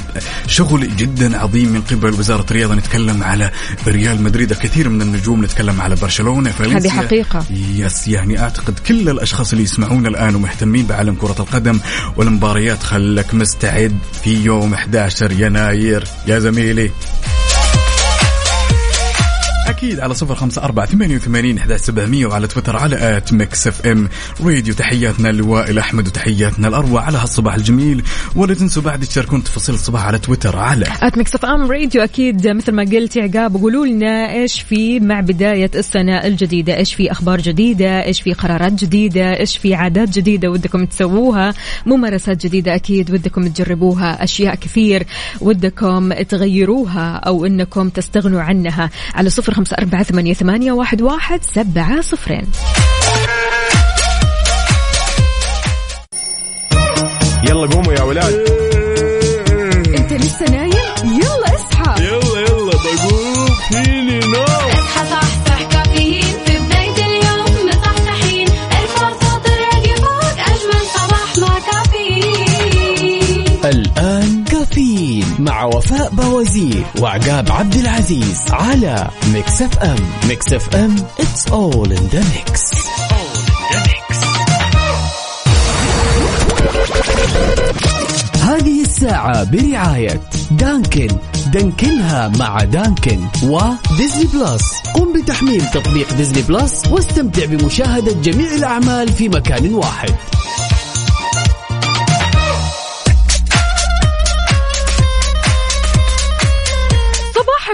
[0.48, 3.52] شغل جدا عظيم من قبل وزارة الرياضة نتكلم على
[3.88, 6.92] ريال مدريد الكثير من النجوم نتكلم على برشلونة فالنسيا.
[6.92, 7.46] هذه حقيقة.
[7.76, 11.80] يس يعني أعتقد كل الأشخاص اللي يسمعون الآن ومهتمين بعالم كرة القدم
[12.18, 12.84] والمباريات.
[12.84, 16.04] خلك مستعد في يوم 11 يناير.
[16.28, 16.92] يا زميلي.
[19.84, 24.10] أكيد على صفر خمسة أربعة ثمانية وثمانين سبعمية وعلى تويتر على at Mix FM
[24.42, 24.74] Radio.
[24.74, 27.02] تحياتنا لوائل أحمد وتحياتنا الأروع.
[27.02, 28.04] على هالصباح الجميل
[28.36, 32.04] ولا تنسوا بعد تشاركون تفاصيل الصباح على تويتر على at Mix FM Radio.
[32.04, 37.12] أكيد مثل ما قلت عقاب قولوا لنا إيش في مع بداية السنة الجديدة؟ إيش في
[37.12, 41.54] أخبار جديدة؟ إيش في قرارات جديدة؟ إيش في عادات جديدة ودكم تسووها؟
[41.86, 44.24] ممارسات جديدة أكيد ودكم تجربوها.
[44.24, 45.04] أشياء كثير
[45.42, 48.90] ودكم تغيروها أو إنكم تستغنوا عنها.
[49.16, 49.73] على صفر خمسة
[50.04, 52.52] ثمانية, ثمانية واحد, واحد سبعة صفرين.
[57.44, 58.34] يلا قوموا يا ولاد.
[59.98, 62.04] انت لسه نايم؟ يلا اصحى.
[62.04, 64.73] يلا يلا بقوم فيني نوم.
[74.74, 79.96] كافيين مع وفاء بوازير وعقاب عبد العزيز على Mix FM
[80.28, 82.74] Mix FM it's all in the mix.
[88.42, 91.08] هذه الساعة برعاية Dunkin.
[91.48, 94.64] دانكنها مع Dunkin و Disney Plus
[94.96, 100.14] قم بتحميل تطبيق Disney Plus واستمتع بمشاهدة جميع الأعمال في مكان واحد.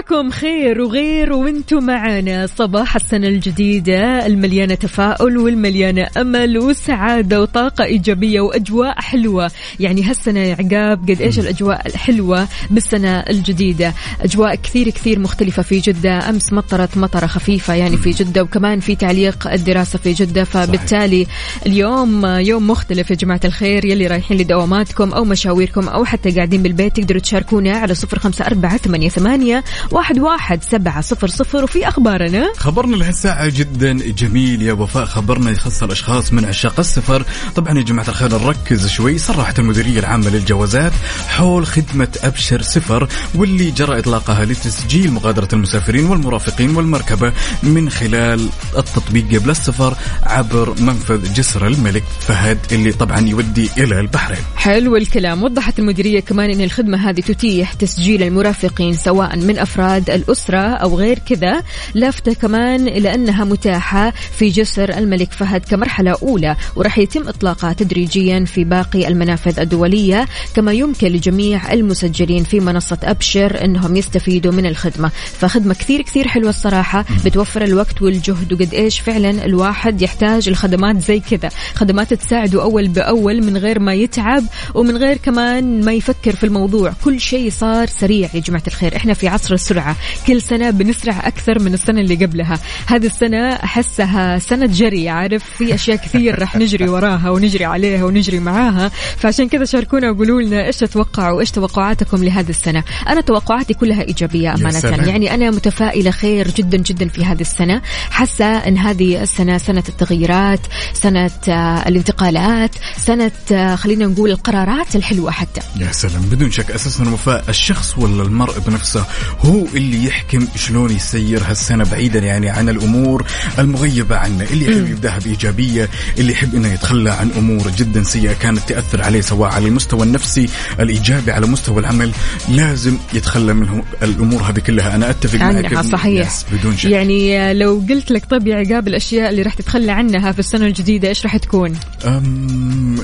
[0.00, 2.46] صباحكم خير وغير وأنتم معنا.
[2.46, 9.50] صباح السنة الجديدة المليانة تفاؤل والمليانة أمل وسعادة وطاقة إيجابية وأجواء حلوة.
[9.80, 13.94] يعني هالسنة يا عقاب قد إيش الأجواء الحلوة بالسنة الجديدة.
[14.20, 16.28] أجواء كثير كثير مختلفة في جدة.
[16.28, 20.44] أمس مطرت مطرة خفيفة يعني في جدة وكمان في تعليق الدراسة في جدة.
[20.44, 21.26] فبالتالي
[21.66, 23.84] اليوم يوم مختلف يا جماعة الخير.
[23.84, 28.76] يلي رايحين لدواماتكم أو مشاويركم أو حتى قاعدين بالبيت تقدروا تشاركونا على صفر خمسة أربعة
[28.76, 34.62] ثمانية, ثمانية واحد, واحد سبعة صفر صفر وفي أخبارنا؟ خبرنا لهالساعة جدا جميل.
[34.62, 37.24] يا وفاء خبرنا يخص الأشخاص من عشاق السفر.
[37.56, 39.18] طبعا يا جماعة الخير نركز شوي.
[39.18, 40.92] صرحت المديرية العامة للجوازات
[41.28, 48.48] حول خدمة أبشر سفر واللي جرى إطلاقها لتسجيل مغادرة المسافرين والمرافقين والمركبة من خلال
[48.78, 54.44] التطبيق قبل السفر عبر منفذ جسر الملك فهد اللي طبعا يودي إلى البحرين.
[54.56, 55.42] حلو الكلام.
[55.42, 61.18] وضحت المديرية كمان أن الخدمة هذه تتيح تسجيل المرافقين سواء من أفراد الأسرة أو غير
[61.18, 61.62] كذا
[61.94, 68.44] لافتة كمان إلى أنها متاحة في جسر الملك فهد كمرحلة أولى وراح يتم إطلاقها تدريجيا
[68.44, 75.10] في باقي المنافذ الدولية كما يمكن لجميع المسجلين في منصة أبشر أنهم يستفيدوا من الخدمة.
[75.38, 81.20] فخدمة كثير كثير حلوة الصراحة بتوفر الوقت والجهد وقد إيش فعلا الواحد يحتاج الخدمات زي
[81.20, 81.50] كذا.
[81.74, 86.92] خدمات تساعده أول بأول من غير ما يتعب ومن غير كمان ما يفكر في الموضوع.
[87.04, 88.96] كل شيء صار سريع يا جماعة الخير.
[88.96, 89.96] إحنا في عصر السرعة
[90.26, 92.58] كل سنة بنسرع أكثر من السنة اللي قبلها.
[92.86, 98.38] هذه السنة أحسها سنة جري عارف؟ في أشياء كثير رح نجري وراها ونجري عليها ونجري
[98.38, 98.90] معاها.
[99.16, 102.84] فعشان كذا شاركونا وقولوا لنا إيش تتوقعوا إيش توقعاتكم لهذه السنة.
[103.08, 105.08] أنا توقعاتي كلها إيجابية أمانة.
[105.08, 107.82] يعني أنا متفائلة خير جدا جدا في هذه السنة.
[108.10, 110.60] حاسة أن هذه السنة سنة التغييرات
[110.92, 115.60] سنة آه، الانتقالات سنة آه، خلينا نقول القرارات الحلوة حتى.
[115.76, 116.22] يا سلام.
[116.22, 119.04] بدون شك أساسا الوفاء الشخص ولا المرء بنفسه
[119.40, 123.26] هو اللي يحكم شلون يسير هالسنة بعيدا يعني عن الأمور
[123.58, 128.60] المغيبة عنه اللي يحب يبدأها بإيجابية اللي يحب إنه يتخلى عن أمور جدا سيئة كانت
[128.68, 130.48] تأثر عليه سواء على المستوى النفسي
[130.80, 132.10] الإيجابي على مستوى العمل
[132.48, 134.94] لازم يتخلى من الأمور هذه كلها.
[134.94, 136.30] أنا أتفق معك صحيح.
[136.52, 136.90] بدون شك.
[136.90, 141.08] يعني لو قلت لك طب يا عقاب الأشياء اللي راح تتخلى عنها في السنة الجديدة
[141.08, 141.76] إيش راح تكون؟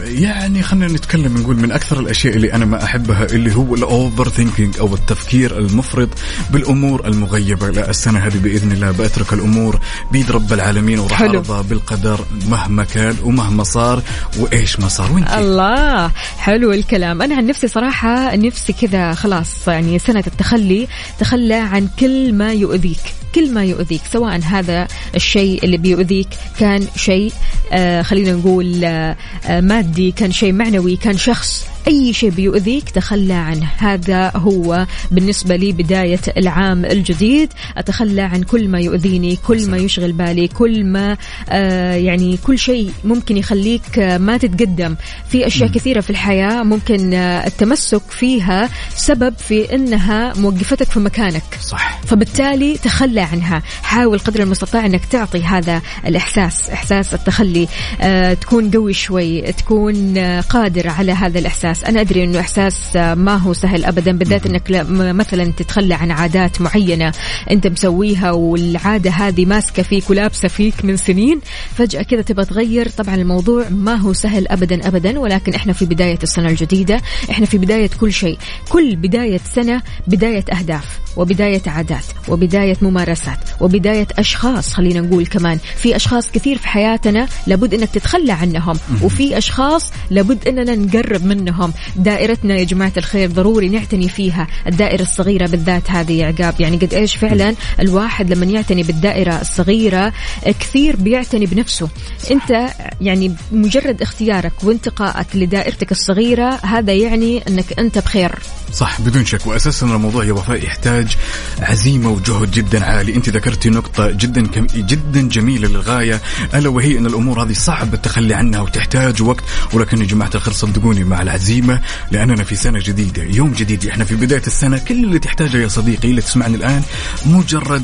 [0.04, 4.78] يعني خلينا نتكلم نقول من أكثر الأشياء اللي أنا ما أحبها اللي هو ال overthinking
[4.78, 6.08] أو التفكير المفرط
[6.50, 7.70] بالأمور المغيبة.
[7.70, 9.80] لا السنة هذه بإذن الله بترك الأمور
[10.12, 11.22] بيد رب العالمين وراح.
[11.22, 14.02] أرضى بالقدر مهما كان ومهما صار
[14.38, 15.12] وإيش ما صار.
[15.12, 16.10] وانت الله.
[16.38, 17.22] حلو الكلام.
[17.22, 23.00] أنا عن نفسي صراحة نفسي كذا خلاص يعني سنة التخلي تخلى عن كل ما يؤذيك
[23.34, 27.32] كل ما يؤذيك سواء هذا الشيء اللي بيؤذيك كان شيء
[27.72, 33.34] آه خلينا نقول آه آه مادي كان شيء معنوي كان شخص أي شيء بيؤذيك تخلى
[33.34, 33.68] عنه.
[33.78, 37.52] هذا هو بالنسبة لي بداية العام الجديد.
[37.76, 41.16] أتخلى عن كل ما يؤذيني كل ما يشغل بالي كل ما
[41.48, 44.96] آه يعني كل شيء ممكن يخليك آه ما تتقدم.
[45.28, 51.42] في أشياء كثيرة في الحياة ممكن آه التمسك فيها سبب في أنها موقفتك في مكانك.
[51.60, 52.00] صح.
[52.06, 53.62] فبالتالي تخلى عنها.
[53.82, 56.70] حاول قدر المستطاع إنك تعطي هذا الإحساس.
[56.70, 57.68] إحساس التخلي
[58.00, 61.38] آه تكون قوي شوي تكون قادر على هذا
[61.76, 61.84] الإحساس.
[61.84, 67.12] أنا أدري إنه إحساس ما هو سهل ابدا بالذات إنك مثلا تتخلى عن عادات معينة
[67.50, 71.40] أنت مسويها والعادة هذه ماسكة فيك ولابسة فيك من سنين
[71.74, 72.88] فجأة كذا تبغى تغير.
[72.88, 77.58] طبعا الموضوع ما هو سهل ابدا ابدا ولكن إحنا في بداية السنة الجديدة إحنا في
[77.58, 78.38] بداية كل شيء.
[78.68, 85.58] كل بداية سنة بداية أهداف وبداية عادات وبداية ممارسات وبداية أشخاص خلينا نقول كمان.
[85.76, 91.65] في أشخاص كثير في حياتنا لابد إنك تتخلى عنهم وفي أشخاص لابد إننا نقرب منهم.
[91.96, 96.60] دائرتنا يا جماعة الخير ضروري نعتني فيها الدائرة الصغيرة بالذات هذه عقاب.
[96.60, 100.12] يعني قد إيش فعلا الواحد لما يعتني بالدائرة الصغيرة
[100.60, 101.88] كثير بيعتني بنفسه.
[102.30, 102.68] أنت
[103.00, 108.32] يعني مجرد اختيارك وانتقائك لدائرتك الصغيرة هذا يعني أنك أنت بخير.
[108.72, 109.46] صح بدون شك.
[109.46, 111.16] واساسا الموضوع يا وفاء يحتاج
[111.60, 113.14] عزيمة وجهد جدا عالي.
[113.14, 114.40] أنت ذكرتي نقطة جدا
[114.76, 116.20] جدا جميلة للغاية.
[116.54, 119.44] ألا وهي أن الأمور هذه صعب التخلي عنها وتحتاج وقت.
[119.72, 121.22] ولكن يا جماعة الخير صدقوني مع
[121.56, 125.68] العزيمه لأننا في سنة جديدة يوم جديد إحنا في بداية السنة كل اللي تحتاجه يا
[125.68, 126.82] صديقي اللي تسمعني الآن
[127.26, 127.82] مجرد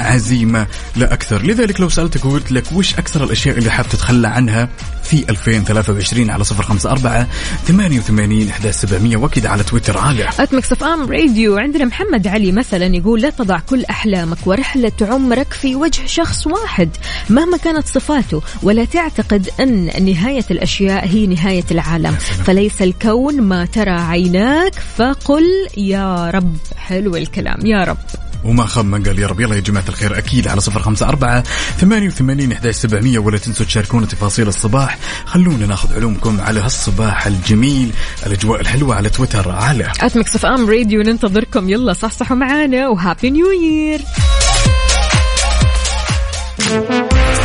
[0.00, 1.42] عزيمة لا أكثر.
[1.42, 4.68] لذلك لو سألتك وقلت لك وش أكثر الأشياء اللي حاب تتخلى عنها
[5.02, 7.26] في 2023 على 054
[7.66, 9.98] 88 11700 وأكيد على تويتر.
[9.98, 14.92] على at Mix FM Radio عندنا محمد علي مثلا يقول لا تضع كل أحلامك ورحلة
[15.00, 16.90] عمرك في وجه شخص واحد
[17.30, 22.12] مهما كانت صفاته ولا تعتقد أن نهاية الأشياء هي نهاية العالم.
[22.44, 25.44] فليس الكون ما ترى عيناك فقل
[25.76, 26.56] يا رب.
[26.76, 27.66] حلو الكلام.
[27.66, 28.29] يا رب.
[28.44, 31.44] وما خاب من قال يا رب يلا يا جماعة الخير أكيد على صفر خمسة أربعة
[31.78, 34.98] ثمانية وثمانين إحداش سبعمية ولا تنسوا تشاركونا تفاصيل الصباح.
[35.26, 37.92] خلونا ناخذ علومكم على هالصباح الجميل
[38.26, 43.30] الأجواء الحلوة على تويتر على at Mix FM Radio ننتظركم يلا صحصحوا معانا و Happy
[43.30, 44.00] New Year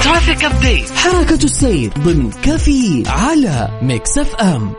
[0.03, 4.73] traffic update حركة السير ضمن كافيين على Mix FM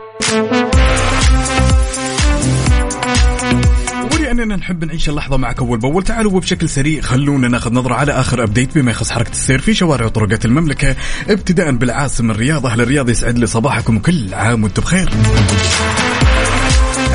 [4.37, 6.03] ولأننا نحب نعيش اللحظة معك أول بأول.
[6.03, 7.01] تعالوا وبشكل سريع.
[7.01, 10.95] خلونا ناخذ نظرة على آخر update بما يخص حركة السير في شوارع وطرقات المملكة.
[11.29, 12.65] ابتداء بالعاصمة الرياض.
[12.65, 15.09] أهل الرياض يسعد لي صباحكم وكل عام وأنتم بخير.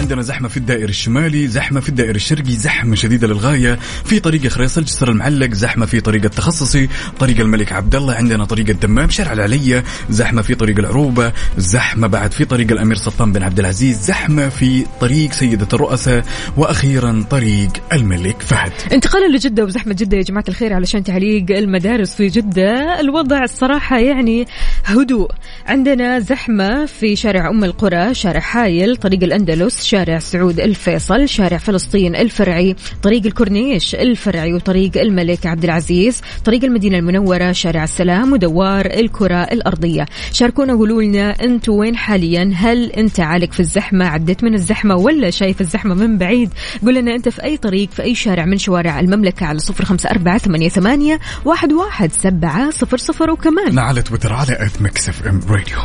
[0.02, 3.78] عندنا زحمة في الدائر الشمالي زحمة في الدائر الشرقي زحمة شديدة للغاية.
[4.04, 6.88] في طريق خريصل جسر المعلق زحمة في طريق التخصصي
[7.18, 12.32] طريق الملك عبد الله عندنا طريق الدمام شارع العلية زحمة في طريق العروبة زحمة بعد
[12.32, 16.24] في طريق الأمير سلطان بن عبد العزيز زحمة في طريق سيدة الرؤساء
[16.56, 18.72] وأخيرا طريق الملك فهد.
[18.92, 23.00] انتقالا لجدة وزحمة جدة يا جماعة الخير علشان تعليق المدارس في جدة.
[23.00, 24.46] الوضع الصراحة يعني
[24.84, 25.30] هدوء.
[25.66, 32.16] عندنا زحمة في شارع أم القرى شارع حايل طريق الأندلس شارع سعود الفيصل شارع فلسطين
[32.16, 39.42] الفرعي طريق الكورنيش الفرعي وطريق الملك عبد العزيز طريق المدينة المنورة شارع السلام ودوار الكرة
[39.42, 40.06] الأرضية.
[40.32, 45.30] شاركونا قولوا لنا أنتوا وين حاليا؟ هل أنت عالق في الزحمة؟ عديت من الزحمة ولا
[45.30, 46.50] شايف الزحمة من بعيد؟
[46.82, 50.10] قول لنا أنت في أي طريق في أي شارع من شوارع المملكة على صفر خمسة
[50.10, 53.30] أربعة ثمانية, ثمانية واحد, واحد سبعة صفر صفر.
[53.30, 55.78] وكمان على تويتر على Mix FM Radio.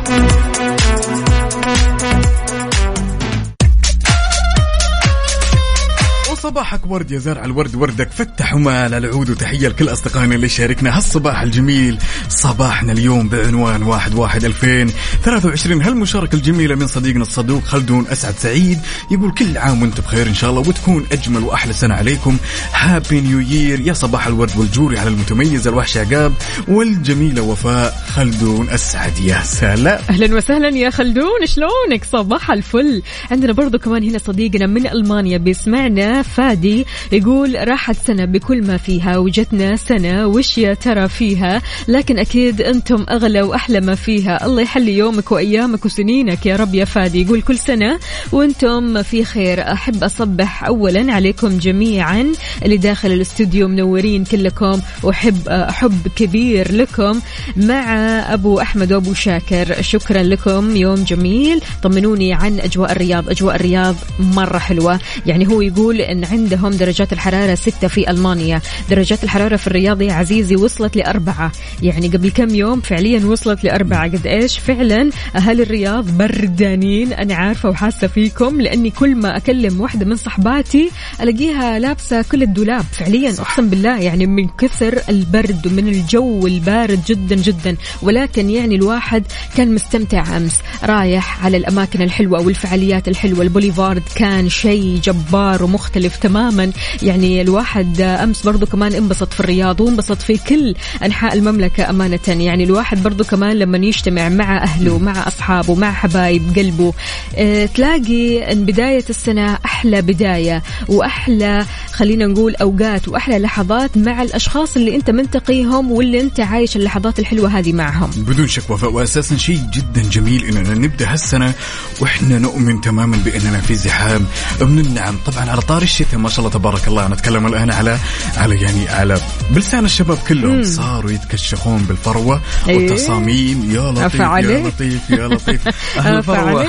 [6.38, 11.40] وصباحك ورد يا زارع الورد وردك فتح ومال العود وتحية لكل أصدقائنا اللي شاركنا هالصباح
[11.40, 11.98] الجميل.
[12.28, 14.90] صباحنا اليوم بعنوان واحد واحد ألفين
[15.22, 15.82] ثلاثة وعشرين.
[15.82, 18.78] هالمشاركة الجميلة من صديقنا الصدوق خلدون أسعد سعيد
[19.10, 22.36] يقول كل عام وأنتم بخير إن شاء الله وتكون أجمل وأحلى سنة عليكم.
[22.72, 26.32] هابي نيو يير يا صباح الورد والجوري على المتميز الوحش عقاب
[26.68, 29.18] والجميلة وفاء خلدون أسعد.
[29.18, 30.00] يا سلام.
[30.10, 33.02] أهلا وسهلا يا خلدون شلونك؟ صباح الفل.
[33.30, 36.27] عندنا برضو كمان هنا صديقنا من ألمانيا بيسمعنا.
[36.36, 42.60] فادي يقول راحت سنة بكل ما فيها وجتنا سنة وش يا ترى فيها؟ لكن أكيد
[42.60, 44.46] أنتم أغلى وأحلى ما فيها.
[44.46, 47.22] الله يحلي يومك وأيامك وسنينك يا رب يا فادي.
[47.22, 47.98] يقول كل سنة
[48.32, 49.72] وأنتم في خير.
[49.72, 52.32] أحب أصبح اولا عليكم جميعا.
[52.64, 57.20] اللي داخل الاستوديو منورين كلكم واحب حب كبير لكم.
[57.56, 57.84] مع
[58.32, 60.76] أبو أحمد وأبو شاكر شكرا لكم.
[60.76, 61.60] يوم جميل.
[61.82, 63.30] طمنوني عن أجواء الرياض.
[63.30, 65.00] أجواء الرياض مرة حلوة.
[65.26, 68.60] يعني هو يقول ان عندهم درجات الحرارة ستة في ألمانيا.
[68.90, 71.52] درجات الحرارة في الرياض يا عزيزي وصلت لأربعة.
[71.82, 74.04] يعني قبل كم يوم فعليا وصلت لأربعة.
[74.04, 77.12] قد إيش؟ فعلا أهل الرياض بردانين.
[77.12, 80.90] أنا عارفة وحاسة فيكم لأني كل ما أكلم واحدة من صحباتي
[81.20, 82.84] ألاقيها لابسة كل الدولاب.
[82.92, 87.76] فعليا أقسم بالله يعني من كثر البرد ومن الجو البارد جدا جدا.
[88.02, 89.22] ولكن يعني الواحد
[89.56, 90.58] كان مستمتع أمس.
[90.84, 93.42] رايح على الأماكن الحلوة والفعاليات الحلوة.
[93.42, 96.07] البوليفارد كان شيء جبار ومختلف.
[96.16, 96.72] تماما.
[97.02, 102.18] يعني الواحد أمس برضو كمان انبسط في الرياض وانبسط في كل أنحاء المملكة أمانة.
[102.28, 106.92] يعني الواحد برضو كمان لما يجتمع مع أهله مع أصحابه مع حبايب قلبه
[107.36, 114.76] آه تلاقي إن بداية السنة أحلى بداية وأحلى خلينا نقول أوقات وأحلى لحظات مع الأشخاص
[114.76, 118.10] اللي أنت منتقيهم واللي أنت عايش اللحظات الحلوة هذه معهم.
[118.16, 121.54] بدون شك وفاء واساسا شيء جدا جميل إننا نبدأ هالسنة
[122.00, 124.26] وإحنا نؤمن تماما بإننا في زحام
[124.60, 127.06] من النعم طبعا على طار الشتاء ما شاء الله تبارك الله.
[127.06, 127.98] أنا أتكلم الآن على
[128.36, 129.20] على يعني على
[129.50, 130.56] بلسان الشباب كلهم.
[130.56, 130.62] مم.
[130.62, 132.76] صاروا يتكشخون بالفروة إيه.
[132.76, 133.70] والتصاميم.
[133.70, 134.68] يا لطيف يا.
[134.68, 135.68] لطيف يا لطيف.
[135.98, 136.66] أهل الفروة.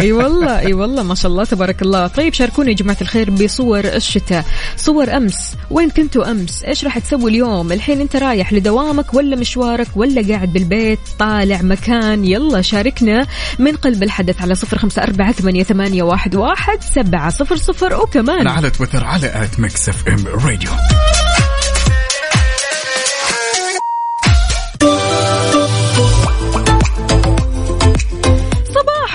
[0.00, 2.06] أي والله أي والله ما شاء الله تبارك الله.
[2.06, 4.44] طيب شاركوني يا جماعة الخير بصور الشتاء.
[4.76, 5.54] صور أمس.
[5.70, 10.52] وين كنتوا أمس؟ إيش راح تسوي اليوم؟ الحين أنت رايح لدوامك ولا مشوارك ولا قاعد
[10.52, 12.24] بالبيت؟ طالع مكان.
[12.24, 13.26] يلا شاركنا
[13.58, 18.00] من قلب الحدث على صفر خمسة أربعة ثمانية, ثمانية واحد, واحد سبعة صفر صفر.
[18.00, 20.70] وكمان على تويتر على at Mix FM Radio.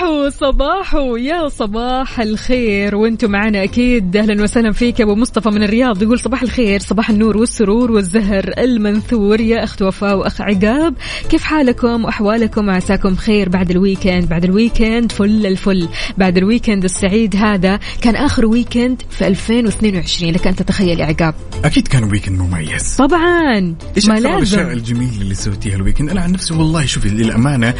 [0.04, 2.96] صباحو صباحو يا صباح الخير.
[2.96, 4.16] وأنتم معنا أكيد.
[4.16, 6.02] أهلا وسهلا فيك أبو مصطفى من الرياض.
[6.02, 9.40] يقول صباح الخير صباح النور والسرور والزهر المنثور.
[9.40, 10.94] يا أخت وفاء وأخ عقاب
[11.28, 14.28] كيف حالكم وأحوالكم؟ عساكم خير بعد ال weekend.
[14.28, 15.88] بعد ال weekend فل الفل.
[16.18, 21.34] بعد ال weekend السعيد هذا كان آخر weekend في 2022 لك أن تتخيل يا عقاب.
[21.64, 22.96] أكيد كان weekend مميز.
[22.96, 23.74] طبعا.
[23.96, 27.74] إيش ما الأشياء الجميلة اللي سويتيها ال weekend؟ أنا عن نفسي والله شوفي للأمانة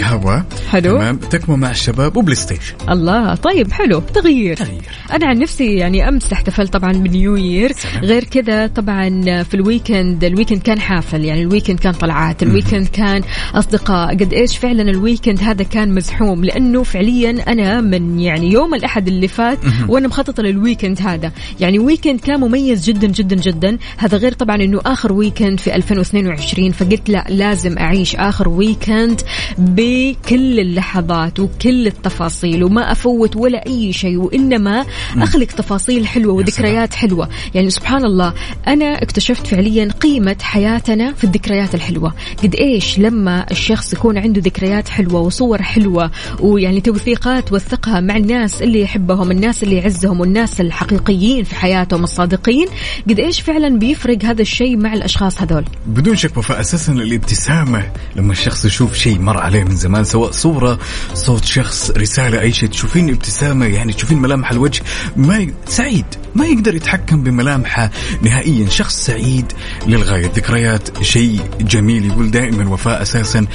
[0.00, 0.44] قهوة.
[0.70, 0.96] حلو.
[0.96, 1.16] تمام.
[1.16, 4.00] تكية مع الشباب وبلاي ستيشن الله طيب حلو.
[4.00, 4.56] تغيير.
[4.56, 4.82] تغيير.
[5.12, 7.72] أنا عن نفسي يعني أمس احتفلت طبعا ب New Year.
[8.02, 11.24] غير كذا طبعا في ال weekend ال weekend كان حافل.
[11.24, 13.22] يعني ال weekend كان طلعات ال weekend كان
[13.54, 14.10] أصدقاء.
[14.10, 19.08] قد إيش فعلا ال weekend هذا كان مزحوم؟ لأنه فعليا أنا من يعني يوم الأحد
[19.08, 19.58] اللي فات
[19.88, 21.32] وأنا مخططه لل weekend هذا.
[21.60, 23.78] يعني weekend كان مميز جدا جدا جدا.
[23.96, 29.20] هذا غير طبعا إنه آخر weekend في 2022 فقلت لا لازم أعيش آخر weekend
[29.58, 31.40] بكل اللحظات.
[31.54, 34.86] وكل التفاصيل وما أفوت ولا أي شيء وإنما
[35.16, 37.28] أخلق تفاصيل حلوة وذكريات حلوة.
[37.54, 38.34] يعني سبحان الله
[38.66, 42.14] أنا اكتشفت فعليا قيمة حياتنا في الذكريات الحلوة.
[42.42, 48.62] قد إيش لما الشخص يكون عنده ذكريات حلوة وصور حلوة ويعني توثيقات وثقها مع الناس
[48.62, 52.68] اللي يحبهم الناس اللي يعزهم والناس الحقيقيين في حياتهم الصادقين
[53.08, 58.32] قد إيش فعلا بيفرق هذا الشيء مع الأشخاص هذول؟ بدون شك وفاء أساسا الابتسامة لما
[58.32, 60.78] الشخص يشوف شيء مر عليه من زمان سواء صورة
[61.14, 64.82] صوت شخص رسالة أي شيء تشوفين ابتسامة يعني تشوفين ملامح الوجه
[65.16, 65.54] ما ي...
[65.68, 67.90] سعيد ما يقدر يتحكم بملامحه
[68.22, 68.68] نهائيا.
[68.68, 69.52] شخص سعيد
[69.86, 70.26] للغاية.
[70.26, 73.46] ذكريات شيء جميل يقول دائما وفاء أساسا.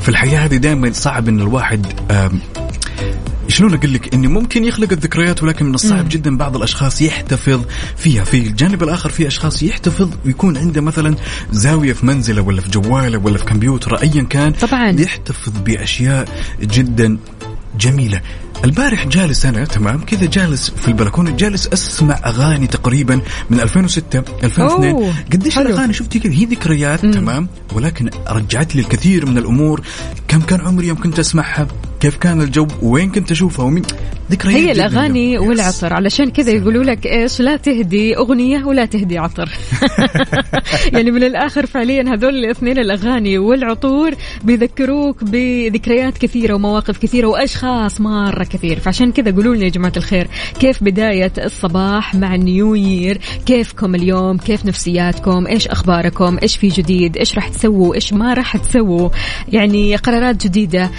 [0.00, 1.86] في الحياة هذه دائما صعب إن الواحد
[3.48, 7.60] شلون أقول لك؟ انه ممكن يخلق الذكريات ولكن من الصعب جدا بعض الأشخاص يحتفظ
[7.96, 8.24] فيها.
[8.24, 11.14] في الجانب الآخر في أشخاص يحتفظ ويكون عنده مثلا
[11.50, 14.90] زاوية في منزله ولا في جواله ولا في كمبيوتر ايا كان طبعاً.
[14.90, 16.28] يحتفظ بأشياء
[16.62, 17.18] جدا
[17.80, 18.20] جميلة.
[18.64, 23.20] البارح جالس أنا تمام؟ كذا جالس في البلكونة جالس أسمع أغاني تقريبا
[23.50, 25.66] من 2006 2002 أوه، قديش حلو.
[25.68, 29.80] الأغاني؟ شفتي كذا؟ هي ذكريات تمام؟ ولكن رجعت لي الكثير من الأمور.
[30.28, 31.66] كم كان عمري يوم كنت أسمعها؟
[32.02, 33.82] كيف كان الجو؟ وين كنت اشوفها ومين؟
[34.30, 35.38] ذكريات هي الأغاني.
[35.38, 35.92] والعطر.
[35.92, 39.48] علشان كذا يقولوا لك إيش؟ لا تهدي أغنية ولا تهدي عطر.
[40.94, 48.44] يعني من الآخر فعليا هذول الاثنين الأغاني والعطور بيذكروك بذكريات كثيرة ومواقف كثيرة وأشخاص مرة
[48.44, 48.80] كثير.
[48.80, 50.28] فعشان كذا قولوا لنا يا جماعة الخير
[50.60, 57.16] كيف بداية الصباح مع النيو يير؟ كيفكم اليوم؟ كيف نفسياتكم؟ إيش أخباركم؟ إيش في جديد؟
[57.16, 59.08] إيش راح تسووا؟ إيش ما راح تسووا؟
[59.48, 60.90] يعني قرارات جديدة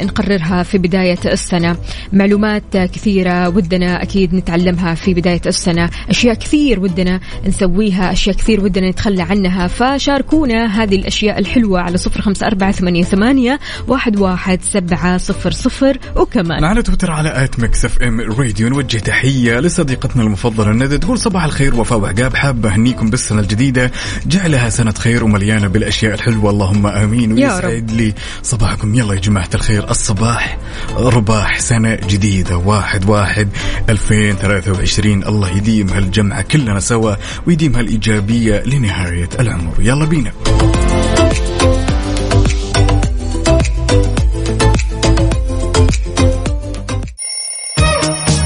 [0.00, 1.76] بنقررها في بداية السنة.
[2.12, 5.90] معلومات كثيرة ودنا أكيد نتعلمها في بداية السنة.
[6.10, 9.66] أشياء كثير ودنا نسويها أشياء كثير ودنا نتخلى عنها.
[9.66, 15.98] فشاركونا هذه الأشياء الحلوة على صفر خمسة أربعة ثمانية, ثمانية واحد, واحد سبعة صفر صفر.
[16.16, 21.44] وكمان على تويتر على at Mix FM Radio نوجه تحية لصديقتنا المفضلة ندى تقول صباح
[21.44, 22.36] الخير وفاء وعقاب.
[22.36, 23.90] حابة أهنيكم بالسنة الجديدة.
[24.26, 26.50] جعلها سنة خير ومليانة بالأشياء الحلوة.
[26.50, 27.12] اللهم رب.
[27.12, 28.94] ويسعد لي صباحكم.
[28.94, 29.85] يلا يا جماعة الخير.
[29.90, 30.58] الصباح.
[30.96, 32.56] الصباح سنة جديدة.
[32.56, 33.48] واحد واحد.
[33.88, 37.14] 2023 الله يديم هالجمعة كلنا سوا
[37.46, 39.74] ويديم هالإيجابية لنهاية العمر.
[39.78, 40.32] يلا بينا.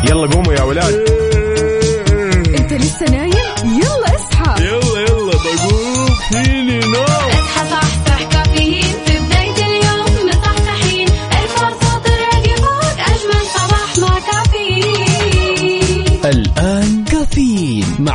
[0.05, 1.20] يلا قوموا يا ولاد.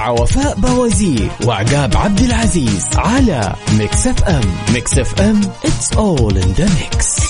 [0.06, 4.42] مع وفاء بوازير وعقاب عبد العزيز على Mix FM.
[4.74, 7.26] Mix FM it's all in the mix.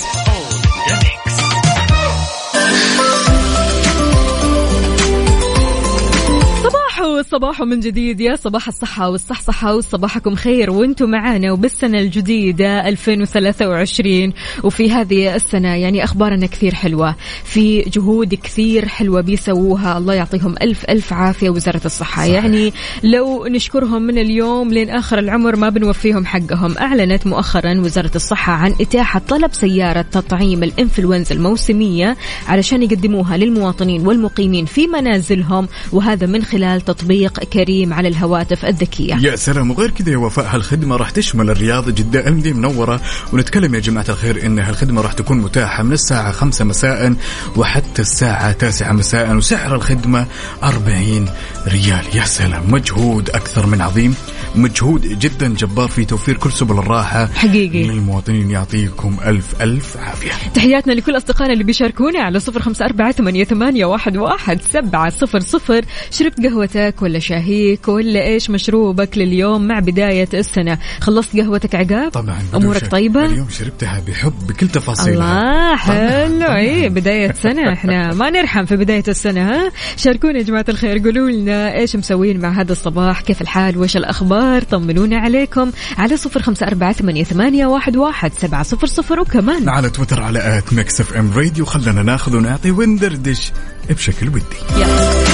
[6.96, 14.32] صباحو صباحو من جديد يا صباح الصحة والصحصحة وصباحكم خير وأنتم معانا وبالسنة الجديدة 2023
[14.64, 17.14] وفي هذه السنة يعني أخبارنا كثير حلوة.
[17.44, 19.98] في جهود كثير حلوة بيسووها.
[19.98, 22.22] الله يعطيهم ألف ألف عافية وزارة الصحة.
[22.22, 22.34] صحيح.
[22.34, 22.72] يعني
[23.02, 26.78] لو نشكرهم من اليوم لين آخر العمر ما بنوفيهم حقهم.
[26.78, 32.16] أعلنت مؤخرا وزارة الصحة عن إتاحة طلب سيارة تطعيم الإنفلونزا الموسمية
[32.48, 39.14] علشان يقدموها للمواطنين والمقيمين في منازلهم وهذا من خلال تطبيق كريم على الهواتف الذكية.
[39.14, 43.00] يا سلام وغير كذا يا وفاء هالخدمة راح تشمل الرياض جدة المدينة المنورة
[43.32, 47.14] ونتكلم يا جماعة الخير إن هالخدمة راح تكون متاحة من الساعة خمسة مساء
[47.56, 50.26] وحتى الساعة تاسعة مساء وسعر الخدمة
[50.62, 51.28] 40
[51.68, 52.04] ريال.
[52.14, 54.14] يا سلام مجهود أكثر من عظيم.
[54.54, 57.26] مجهود جدا جبار في توفير كل سبل الراحة.
[57.26, 57.82] حقيقي.
[57.82, 60.30] للمواطنين يعطيكم ألف ألف عافية.
[60.54, 65.40] تحياتنا لكل أصدقائنا اللي بيشاركونا على صفر خمسة أربعة ثمانية, ثمانية واحد, واحد سبعة صفر
[65.40, 65.84] صفر.
[66.10, 66.40] شربت
[66.76, 70.78] قهوتك ولا شاهيك ولا إيش مشروبك لليوم مع بداية السنة.
[71.00, 72.38] خلصت قهوتك عقاب؟ طبعا
[72.74, 72.90] شك.
[72.90, 75.14] طيبة؟ اليوم شربتها بحب بكل تفاصيلها.
[75.14, 76.56] الله حلو.
[76.56, 77.72] اي بداية سنة.
[77.72, 82.40] إحنا ما نرحم في بداية السنة ها؟ شاركونا يا جماعة الخير قولوا لنا إيش مسوين
[82.40, 87.66] مع هذا الصباح كيف الحال وإيش الأخبار؟ طمنونا عليكم على صفر خمسة أربعة ثمانية, ثمانية
[87.66, 91.64] واحد, واحد سبعة صفر صفر وكمان على تويتر على at Mix FM Radio.
[91.64, 93.52] خلنا ناخذ ونعطي وندردش
[93.90, 94.42] بشكل ودي.
[94.76, 95.25] يلا.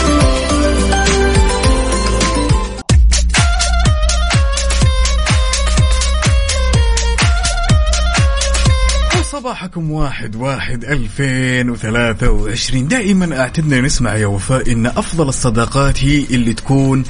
[9.33, 12.89] صباحكم واحد واحد ألفين وثلاثة وعشرين.
[12.89, 17.05] دائما اعتدنا نسمع يا وفاء إن أفضل الصداقات هي اللي تكون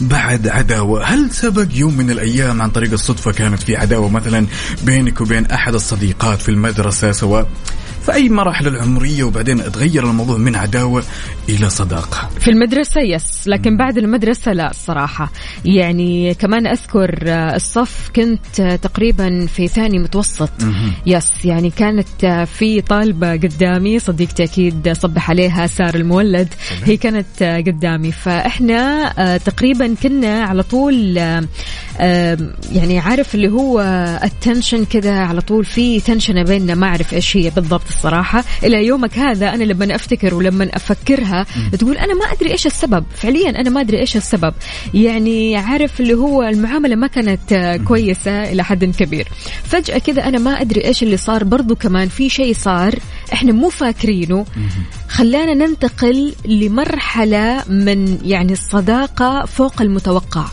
[0.00, 1.04] بعد عداوة.
[1.04, 4.46] هل سبق يوم من الأيام عن طريق الصدفة كانت في عداوة مثلا
[4.82, 7.48] بينك وبين أحد الصديقات في المدرسة سواء
[8.06, 11.02] في أي مراحل العمرية وبعدين تغير الموضوع من عداوة
[11.48, 13.48] إلى صداقة؟ في المدرسة يس.
[13.48, 15.32] لكن بعد المدرسة لا الصراحة.
[15.64, 20.50] يعني كمان أذكر آه، الصف كنت آه، تقريبا في ثاني متوسط.
[21.06, 21.44] يس.
[21.44, 26.48] يعني كانت آه، في طالبة قدامي صديقتي أكيد صبح عليها سار المولد.
[26.84, 28.12] هي كانت قدامي.
[28.12, 31.16] فإحنا تقريبا كنا على طول
[32.72, 33.80] يعني عارف اللي هو
[34.24, 39.18] التنشن كذا على طول في تنشنة بيننا ما أعرف إيش هي بالضبط الصراحه إلى يومك
[39.18, 41.46] هذا أنا لما أفتكر ولما أفكرها
[41.78, 43.04] تقول أنا ما أدري إيش السبب.
[43.16, 44.54] فعليا أنا ما أدري إيش السبب.
[44.94, 49.28] يعني عارف اللي هو المعاملة ما كانت كويسة إلى حد كبير.
[49.64, 51.44] فجأة كذا أنا ما أدري إيش اللي صار.
[51.44, 52.94] برضو كمان في شيء صار
[53.32, 54.46] إحنا مو فاكرينه.
[55.08, 60.44] خلانا ننتقل لمرحلة من يعني الصداقة فوق المتوقع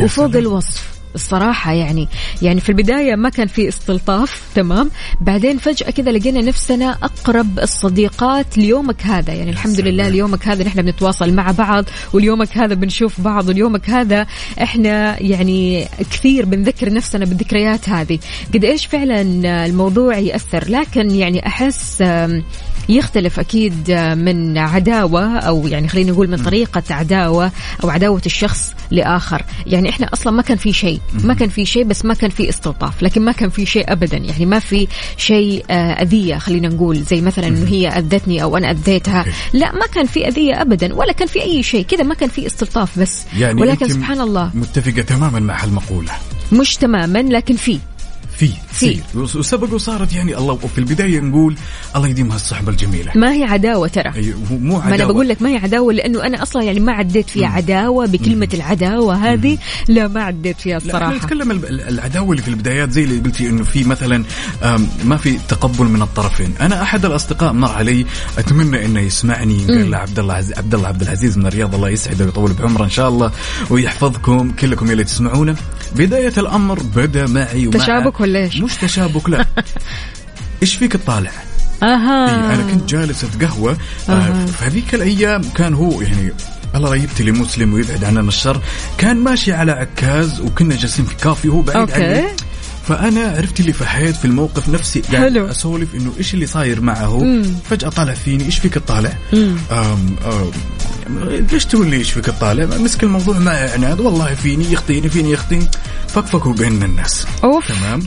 [0.00, 0.36] وفوق.
[0.36, 0.97] الوصف.
[1.18, 2.08] الصراحة يعني
[2.42, 4.90] يعني في البداية ما كان في استلطاف تمام؟
[5.20, 9.32] بعدين فجأة كذا لقينا نفسنا أقرب الصديقات ليومك هذا.
[9.32, 14.26] يعني الحمد لله ليومك هذا نحن بنتواصل مع بعض واليومك هذا بنشوف بعض واليومك هذا
[14.62, 18.18] إحنا يعني كثير بنذكر نفسنا بالذكريات هذه.
[18.54, 19.20] قد إيش فعلا
[19.66, 22.02] الموضوع يأثر؟ لكن يعني أحس
[22.88, 27.52] يختلف أكيد من عداوة أو يعني خلينا نقول من طريقة عداوة
[27.84, 31.84] أو عداوة الشخص لآخر، يعني إحنا أصلا ما كان في شيء، ما كان في شيء
[31.84, 35.64] بس ما كان في استلطاف، لكن ما كان في شيء ابدا، يعني ما في شيء
[35.70, 39.24] آه، أذية خلينا نقول زي مثلا إنه هي أذتني أو أنا أذيتها،.
[39.52, 42.46] لا ما كان في أذية ابدا ولا كان في أي شيء، كذا ما كان في
[42.46, 44.50] استلطاف بس، يعني ولكن سبحان الله.
[44.54, 46.12] متفقة تماما مع هالمقولة.
[46.52, 47.78] مش تماما لكن في.
[48.38, 48.94] في في.
[49.12, 49.38] في.
[49.38, 51.56] وسبق وصارت يعني الله وفي البداية نقول
[51.96, 53.12] الله يديم هالصحبه الجميلة.
[53.14, 54.12] ما هي عداوة ترى؟
[54.50, 55.04] مو ما أنا.
[55.04, 59.14] بقول لك ما هي عداوة لأنه أنا أصلا يعني ما عديت فيها عداوة بكلمة العداوة
[59.14, 59.58] هذه.
[59.88, 61.14] لا ما عديت فيها لا الصراحة.
[61.16, 64.24] نتكلم ال- ال- العداوة اللي في البدايات زي اللي قلتي إنه في مثلا
[65.04, 68.06] ما في تقبل من الطرفين، أنا أحد الأصدقاء مر علي
[68.38, 69.64] أتمنى إنه يسمعني.
[69.66, 70.34] قال له عبد الله.
[70.34, 73.32] عبد الله عبد العزيز من الرياض الله يسعده ويطول بعمره إن شاء الله
[73.70, 75.54] ويحفظكم كلكم اللي تسمعونا.
[75.96, 79.46] بداية الأمر بدأ معي ومع تشابك ولا إيش؟ مش تشابك لا
[80.62, 81.30] إيش فيك تطالع؟
[81.82, 83.76] أها إيه أنا كنت جالس أتقهوى
[84.08, 86.32] آه في هذيك الأيام كان هو يعني
[86.74, 88.60] الله لا يبتلي مسلم ويبعد عننا الشر
[88.98, 92.04] كان ماشي على عكاز وكنا جالسين في كافي وهو بعيد okay.
[92.04, 92.26] عني
[92.88, 95.50] فأنا عرفت اللي فحيت في الموقف نفسي قاعد حلو.
[95.50, 97.42] أسولف إنه إيش اللي صاير معه؟ مم.
[97.70, 99.12] فجأة طالع فيني إيش فيك تطالع؟
[101.52, 105.66] ليش تقول لي إيش فيك تطالع؟ مسك الموضوع مع عناد والله فيني يخطيني فيني يخطيني.
[106.08, 107.26] فكفكوا بين الناس.
[107.44, 107.68] أوف.
[107.68, 108.02] تمام؟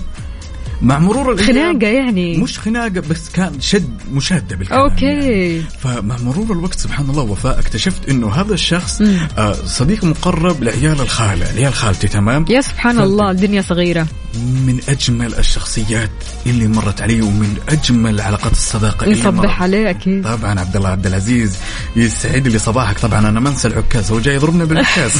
[0.81, 1.51] مع مرور الأيام.
[1.79, 2.37] خناقة يعني.
[2.37, 5.05] مش خناقة بس كان شد مشاده بالكلام أوكي.
[5.05, 5.61] يعني.
[5.61, 9.01] فمع مرور الوقت سبحان الله وفاء اكتشفت إنه هذا الشخص.
[9.37, 11.45] آه صديق مقرب لعيال الخالة.
[11.45, 12.99] عيال خالتي تمام؟ يا سبحان.
[12.99, 14.07] الله الدنيا صغيرة.
[14.35, 16.09] من أجمل الشخصيات
[16.45, 19.33] اللي مرت علي ومن أجمل علاقات الصداقة اللي مرت.
[19.33, 21.57] نصبح عليه أكيد طبعا عبد الله عبد العزيز
[21.95, 22.99] يسعد لي صباحك.
[22.99, 25.11] طبعا أنا ما أنسى العكاز هو جاي يضربنا بالعكاز.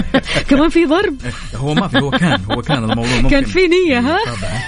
[0.48, 1.16] كمان في ضرب.
[1.62, 3.28] هو ما في هو كان هو كان الموضوع ممكن.
[3.28, 4.60] كان في نية، ها؟ طبعا.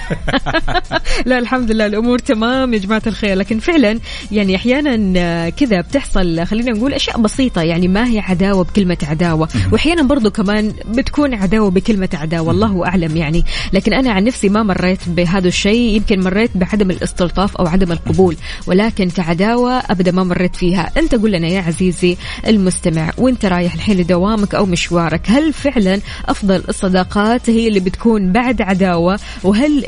[1.25, 3.37] لا الحمد لله الأمور تمام يا جماعة الخير.
[3.37, 3.99] لكن فعلا
[4.31, 9.49] يعني أحيانا آه، كذا بتحصل خلينا نقول أشياء بسيطة يعني ما هي عداوة بكلمة عداوة.
[9.71, 13.43] واحيانا برضو كمان بتكون عداوة بكلمة عداوة الله أعلم يعني.
[13.73, 18.35] لكن أنا عن نفسي ما مريت بهذا الشيء يمكن مريت بعدم الاستلطاف أو عدم القبول.
[18.67, 20.91] ولكن كعداوة ابدا ما مريت فيها.
[20.97, 22.17] أنت قول لنا يا عزيزي
[22.47, 28.61] المستمع وأنت رايح الحين لدوامك أو مشوارك هل فعلا أفضل الصداقات هي اللي بتكون بعد
[28.61, 29.83] عداوة؟ وهل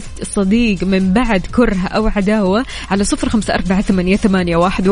[0.00, 4.88] اتخذت صديق من بعد كره أو عداوة على صفر أربعة ثمانية, ثمانية واحد,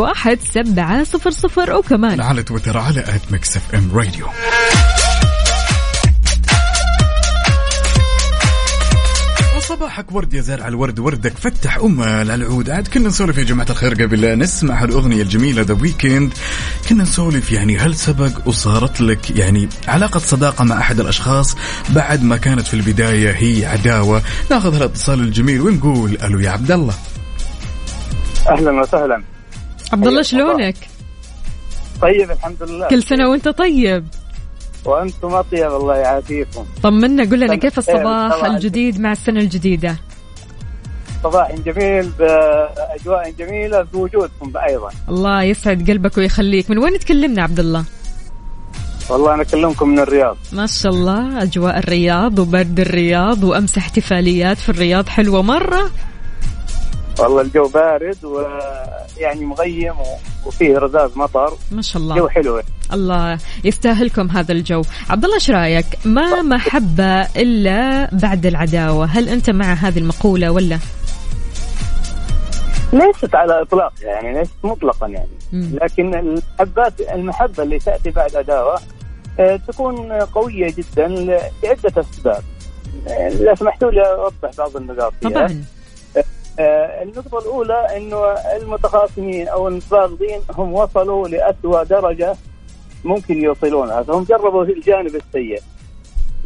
[0.54, 4.26] سبعة صفر صفر وكمان على تويتر على at Mix FM Radio.
[9.68, 12.70] صباحك ورد يا زارع الورد وردك فتح على العود.
[12.70, 16.32] عاد كنا نسولف يا جماعة الخير قبل لا نسمع هالأغنية الجميلة ذا ويكند
[16.88, 21.56] كنا نسولف يعني هل سبق وصارت لك يعني علاقة صداقة مع أحد الأشخاص
[21.88, 26.94] بعد ما كانت في البداية هي عداوة؟ ناخذ هالاتصال الجميل ونقول ألو يا عبد الله.
[28.48, 29.22] أهلا وسهلا.
[29.92, 30.22] عبد الله.
[30.22, 30.76] شلونك؟
[32.02, 32.88] طيب الحمد لله.
[32.88, 34.04] كل سنة وأنت طيب.
[34.84, 36.64] وأنتم أطيب الله يعافيكم.
[36.82, 38.44] طمنا قل لنا كيف خير، الصباح.
[38.44, 39.96] الجديد مع السنة الجديدة؟
[41.24, 44.90] صباح جميل باجواء جميلة بوجودكم أيضا.
[45.08, 46.70] الله يسعد قلبك ويخليك.
[46.70, 47.84] من وين تكلمنا عبد الله
[49.10, 50.36] والله أنا أكلمكم من الرياض.
[50.52, 55.90] ما شاء الله أجواء الرياض وبرد الرياض وأمس احتفاليات في الرياض حلوة مرة.
[57.18, 59.94] والله الجو بارد ويعني مغيم
[60.46, 61.52] وفيه رذاذ مطر.
[61.70, 62.62] ما شاء جو الله حلو.
[62.92, 64.82] الله يستاهلكم هذا الجو.
[65.10, 69.06] عبد الله إيش رأيك؟ ما محبة إلا بعد العداوة.
[69.06, 70.78] هل أنت مع هذه المقولة ولا؟
[72.92, 75.38] ليست على إطلاق يعني ليست مطلقا يعني.
[75.52, 75.70] مم.
[75.82, 78.80] لكن المحبات المحبة اللي تأتي بعد عداوة
[79.40, 82.42] آه، تكون قوية جدا لعدة أسباب.
[83.08, 85.30] آه، لو سمحتوا لي أوضح بعض النقاط فيها.
[85.30, 85.64] طبعا.
[86.58, 88.24] النقطة الأولى أنه
[88.56, 92.36] المتخاصمين أو المتباغضين هم وصلوا لأسوأ درجة
[93.04, 95.60] ممكن يوصلونها فهم جربوا في الجانب السيء.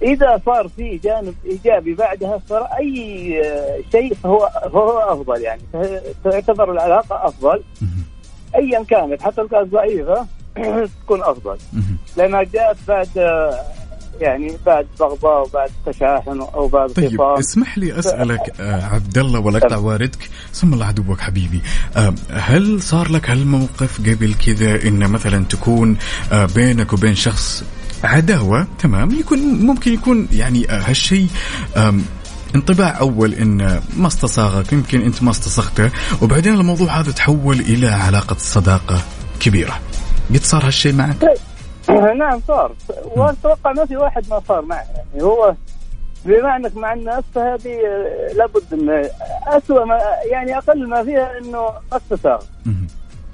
[0.03, 5.63] إذا صار في جانب إيجابي بعدها صار أي آه، شيء فهو فهو أفضل يعني
[6.25, 7.63] تعتبر العلاقة أفضل.
[8.55, 10.27] ايا كانت حتى لو كانت ضعيفه
[11.05, 11.59] تكون أفضل.
[12.17, 13.61] لأنها جاءت بعد آه،
[14.21, 19.41] يعني بعد بغضاء وبعد تشاحن أو بعد طيب خصام اسمح لي أسألك آه عبد الله
[19.41, 20.31] ولا اقطع واردك.
[20.53, 21.61] ثم الله عدوك حبيبي.
[21.97, 25.97] آه هل صار لك هالموقف قبل كذا إن مثلا تكون
[26.33, 27.65] آه بينك وبين شخص
[28.05, 31.29] عداوة؟ تمام يكون ممكن يكون يعني آه هالشيء
[32.55, 35.91] انطباع أول إن ما استصاغك يمكن أنت ما استصغته.
[36.23, 39.03] وبعدين الموضوع هذا تحول إلى علاقة صداقة
[39.41, 39.79] كبيرة.
[40.31, 41.17] قد صار هالشيء معك؟
[41.91, 42.73] نعم صار.
[43.17, 45.55] وأتوقع ما في واحد ما صار معه يعني هو
[46.25, 49.09] بما أنك مع الناس فهذه آه، لابد إن
[49.47, 49.99] اسوء ما
[50.31, 52.43] يعني أقل ما فيها إنه استساغ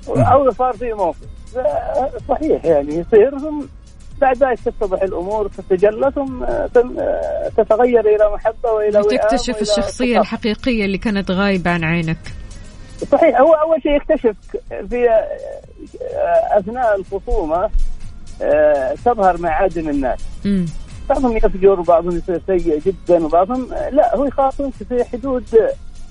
[0.08, 1.16] أو صار في موقف.
[1.56, 3.60] آه، صحيح يعني يصير ثم
[4.20, 6.66] بعد ذلك تتضح الأمور تتجلى ثم آه،
[7.56, 10.20] تتغير إلى محبة وإلى تكتشف وإلى الشخصية صفاء.
[10.20, 12.18] الحقيقية اللي كانت غايبة عن عينك.
[13.12, 14.36] صحيح هو أول شيء يكتشف
[14.90, 15.08] في
[16.58, 17.70] أثناء الخصومة
[19.04, 20.20] تظهر معادن الناس.
[20.44, 20.66] مم.
[21.08, 25.44] بعضهم يفجر وبعضهم يصير سيء جدا وبعضهم آه، لا هو يخاطبك في حدود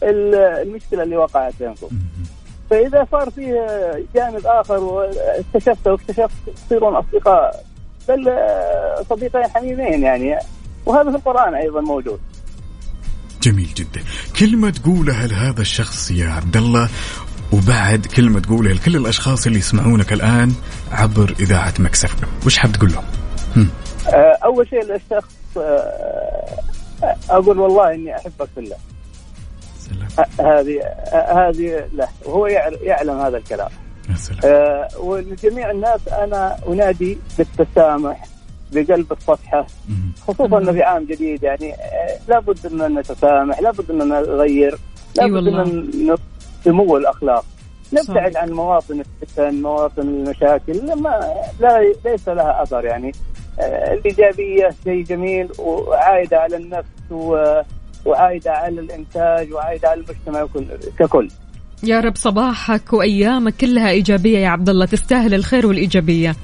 [0.03, 1.87] ال- المشكلة اللي وقعت بينكم.
[2.69, 3.67] فإذا صار فيه
[4.15, 6.31] جانب آخر واكتشفته واكتشفت
[6.65, 7.63] تصيرون أصدقاء
[8.09, 10.35] بل آه، صديقين حميمين يعني.
[10.85, 12.19] وهذا في القرآن أيضا موجود.
[13.43, 14.01] جميل جدا.
[14.39, 16.89] كلمة تقولها لهذا الشخص يا عبد الله؟
[17.53, 20.53] وبعد كلمة تقولها لكل الأشخاص اللي يسمعونك الآن
[20.91, 22.15] عبر إذاعة مكسف.
[22.45, 23.03] وش حاب تقول لهم؟
[23.55, 23.69] هم.
[24.07, 28.75] آه، أول شيء للشخص آه، أقول والله إني أحبك في الله.
[30.39, 32.47] هذه آه، هذه له وهو
[32.81, 33.69] يعلم هذا الكلام.
[34.45, 38.23] آه، ولجميع الناس أنا أنادي بالتسامح
[38.73, 39.67] بقلب الصفحة
[40.27, 44.77] خصوصا انه في عام جديد يعني آه، لابد ان نتسامح لابد ان نغير
[45.17, 45.61] لابد والله.
[45.63, 46.15] ان
[46.67, 47.45] نمو الأخلاق.
[47.93, 53.11] نبتعد عن مواطن الفتن مواطن المشاكل لما لا ليس لها أثر يعني.
[53.59, 57.61] آه، الإيجابية شيء جميل وعائده على النفس و-
[58.05, 60.65] وعائده على الإنتاج وعائده على المجتمع كل-
[60.99, 61.27] ككل.
[61.83, 64.85] يا رب صباحك وأيامك كلها إيجابية يا عبد الله.
[64.85, 66.35] تستاهل الخير والإيجابية.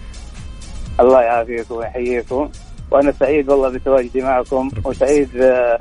[1.00, 2.50] الله يعافيكم ويحييكم.
[2.92, 5.78] وأنا سعيد والله بتواجدي معكم وسعيد آه،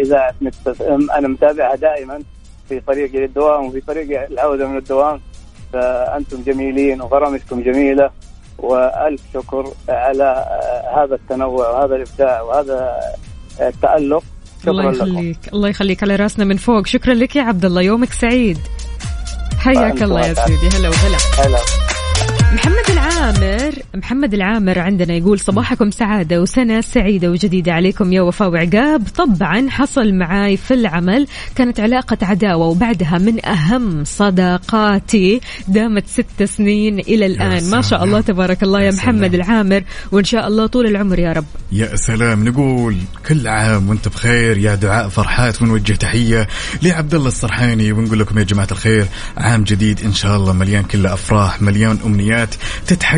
[0.00, 0.34] إذاعة
[1.18, 2.22] أنا متابعها دائما.
[2.70, 5.20] في طريقي للدوام وفي طريقي العودة من الدوام
[5.72, 8.10] فأنتم جميلين وبرامجكم جميلة
[8.58, 10.46] وألف شكر على
[10.96, 13.00] هذا التنوع وهذا الإبداع وهذا
[13.60, 14.22] التألق.
[14.68, 15.18] الله شكرا لكم.
[15.18, 16.86] يخليك الله يخليك على راسنا من فوق.
[16.86, 18.58] شكرا لك يا عبد الله يومك سعيد.
[19.58, 20.34] حياك الله يا.
[20.34, 21.58] سيدي هلا وغلا هلا.
[22.54, 22.89] محمد
[23.20, 29.02] العامر محمد العامر عندنا يقول صباحكم سعادة وسنة سعيدة وجديدة عليكم يا وفاء وعقاب.
[29.16, 36.98] طبعا حصل معاي في العمل كانت علاقة عداوة وبعدها من أهم صداقاتي دامت ست سنين
[36.98, 37.70] إلى الآن.
[37.70, 41.44] ما شاء الله تبارك الله يا محمد العامر وإن شاء الله طول العمر يا رب.
[41.72, 42.48] يا سلام.
[42.48, 42.96] نقول
[43.28, 46.48] كل عام وأنت بخير يا دعاء فرحات ونوجه تحية
[46.82, 49.06] لعبد الله السرحاني ونقول لكم يا جماعة الخير
[49.36, 52.54] عام جديد إن شاء الله مليان كله أفراح مليان أمنيات
[52.86, 53.09] تتحقق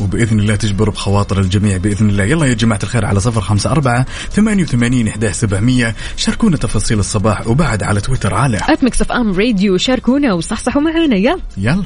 [0.00, 2.24] وبإذن الله تجبر بخواطر الجميع بإذن الله.
[2.24, 7.46] يلا يا جماعة الخير على صفر خمسة أربعة ثمانية وثمانين إحدى سبعمئه شاركونا تفاصيل الصباح
[7.46, 11.16] وبعد على تويتر على Mix FM Radio شاركونا وصحصحوا معنا.
[11.16, 11.38] يلا.
[11.56, 11.82] يلا.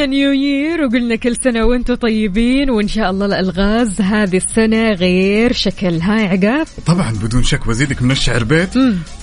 [0.00, 5.52] قلنا نيو يير وقلنا كل سنة وأنتم طيبين وإن شاء الله الألغاز هذه السنة غير
[5.52, 8.70] شكلها يا عقاب؟ طبعا بدون شك وزيدك من الشعر بيت.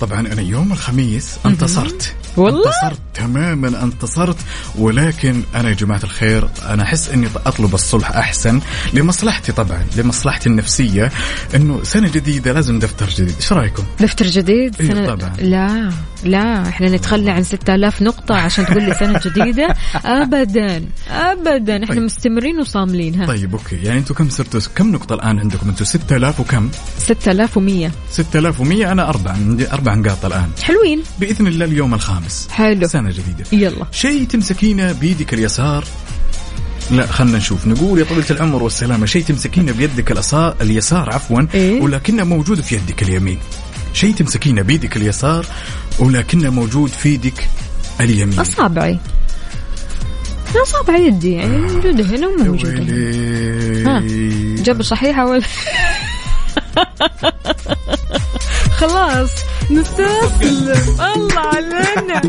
[0.01, 2.15] طبعا أنا يوم الخميس انتصرت.
[2.37, 4.37] والله؟ انتصرت تماما انتصرت.
[4.77, 8.61] ولكن أنا يا جماعة الخير أنا أحس إني أطلب الصلح أحسن
[8.93, 11.11] لمصلحتي طبعا لمصلحتي النفسية.
[11.55, 13.35] إنه سنة جديدة لازم دفتر جديد.
[13.35, 15.33] إيش رأيكم؟ دفتر جديد؟ إيه سنة طبعاً.
[15.39, 15.91] لا.
[16.23, 22.03] لا إحنا نتخلى عن 6000 نقطة عشان تقول لي سنة جديدة؟ أبدا أبدا إحنا طيب.
[22.03, 23.25] مستمرين وصاملين ها.
[23.25, 23.75] طيب أوكي.
[23.75, 29.31] يعني أنتم كم صرتوا كم نقطة الآن عندكم؟ أنتم 6000 وكم؟ 6100 6100 أنا أربع
[29.31, 30.49] عندي أربع نقاط الآن.
[30.63, 31.01] حلوين.
[31.19, 32.47] بإذن الله اليوم الخامس.
[32.51, 32.87] حلو.
[32.87, 33.45] سنة جديدة.
[33.51, 33.85] يلا.
[33.91, 35.83] شيء تمسكينه بيدك اليسار؟
[36.91, 37.67] لا خلنا نشوف.
[37.67, 40.17] نقول يا طويلة العمر والسلامة شيء تمسكينه بيدك.
[40.61, 43.39] اليسار عفوا إيه؟ ولكنه موجود في يدك اليمين.
[43.93, 45.45] شيء تمسكينه بيدك اليسار
[45.99, 47.49] ولكنه موجود في يدك
[48.01, 48.39] اليمين.
[48.39, 48.99] أصابعي.
[50.63, 54.03] أصابع يدي يعني موجودة هنا وموجودة هنا.
[54.63, 55.41] جاب صحيحة ولا؟
[58.77, 59.29] خلاص
[59.71, 60.97] نستسلم.
[60.99, 62.21] الله علينا.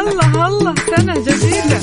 [0.00, 1.80] الله الله سنة جديدة.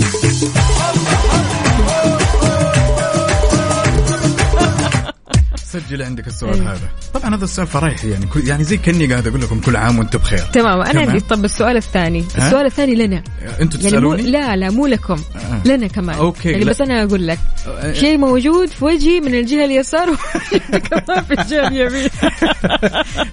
[5.73, 6.71] سجل عندك السؤال أيوه.
[6.71, 9.99] هذا طبعا هذا السؤال فرايح يعني كل يعني زي كأني قاعد أقول لكم كل عام
[9.99, 11.01] وأنتم بخير تمام أنا.
[11.01, 13.23] عندي طب السؤال الثاني؟ السؤال الثاني لنا
[13.61, 15.67] أنتم يعني مو تسألوني لا لا مو لكم آه.
[15.67, 16.69] لنا كمان أوكي، يعني لا.
[16.69, 17.93] بس أنا أقول لك آه.
[17.93, 20.09] شيء موجود في وجهي من الجهة اليسار
[20.89, 22.09] كمان في الجهة اليمين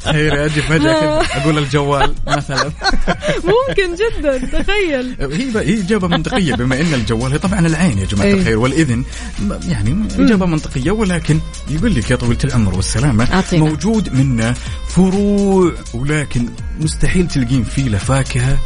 [0.05, 2.73] خير أجي فجأة كده أقول الجوال مثلا
[3.51, 8.27] ممكن جدا تخيل هي هي إجابة منطقية بما إن الجوال هي طبعا العين يا جماعة
[8.27, 8.33] أي.
[8.33, 9.05] الخير والإذن
[9.69, 13.65] يعني إجابة منطقية ولكن يقول لك يا طويلة العمر والسلامة أعطينا.
[13.65, 14.55] موجود منه
[14.89, 16.49] فروع ولكن
[16.81, 18.59] مستحيل تلقين فيه لا فاكهة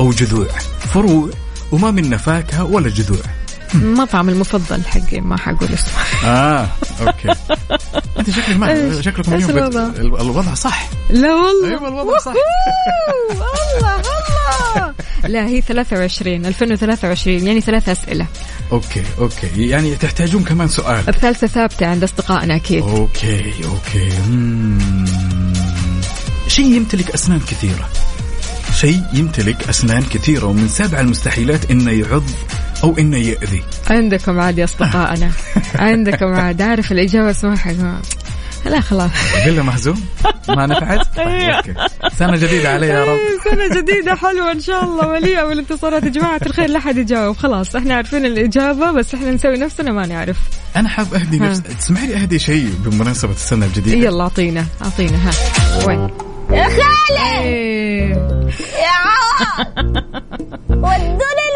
[0.00, 0.46] أو جذوع
[0.78, 1.30] فروع
[1.72, 3.39] وما منه فاكهة ولا جذوع
[3.74, 6.28] المطعم المفضل حقي ما حقول اسمه.
[6.30, 6.68] آه
[7.00, 7.28] أوكي.
[8.18, 10.88] أنت شكلك ما؟ شكلكم اليوم بت- الوضع؟ ال- الوضع صح.
[11.10, 11.68] لا والله.
[11.68, 12.32] أيوه الوضع صح.
[12.32, 13.46] أوه،
[13.76, 14.94] الله الله!
[15.28, 18.26] لا هي 23 2023 يعني ثلاث أسئلة.
[18.72, 19.68] okay okay.
[19.68, 21.08] يعني تحتاجون كمان سؤال.
[21.08, 22.82] الثالثة ثابتة عند أصدقائنا أكيد.
[22.82, 24.08] okay okay.
[26.48, 27.88] شيء يمتلك أسنان كثيرة.
[28.80, 32.22] شيء يمتلك أسنان كثيرة ومن سبع المستحيلات إنه يعض
[32.84, 33.62] أو إنه يأذي.
[33.90, 35.30] عندكم عاد يا أصدقائنا.
[35.74, 36.62] عندكم عاد.
[36.62, 38.00] عارف الإجابة اسمعها
[38.64, 39.10] لا خلاص.
[39.44, 40.04] فيلا مهزوم
[40.48, 41.74] ما نفعت؟ طيب okay.
[42.18, 43.18] سنة جديدة علي يا رب.
[43.50, 45.08] سنة جديدة حلوة إن شاء الله.
[45.08, 46.02] مليئة بالانتصارات.
[46.02, 47.36] يا جماعة الخير لا حد يجاوب.
[47.36, 50.36] خلاص إحنا عارفين الإجابة بس إحنا نسوي نفسنا ما نعرف
[50.76, 51.42] أنا حاب أهدي ها.
[51.48, 54.64] نفس تسمحي لي أهدي شيء بمناسبة السنة الجديدة؟ يلا أعطينا.
[54.84, 55.16] أعطينا.
[55.16, 55.30] ها.
[55.86, 56.08] وين؟
[56.50, 57.42] يا خالد!
[57.44, 58.08] إيه.
[58.58, 59.66] يا عوض!
[60.70, 61.46] ودوني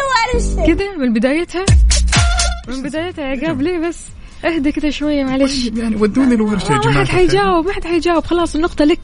[0.66, 1.64] كذا من بدايتها؟
[2.68, 3.98] من بدايتها يا عقاب ليه بس؟
[4.44, 5.66] اهدى كذا شوية معلش.
[5.66, 8.24] يعني ودوني الورشة يا ما جماعة حد حيجاوب ما حد حيجاوب.
[8.24, 9.00] خلاص النقطة لك.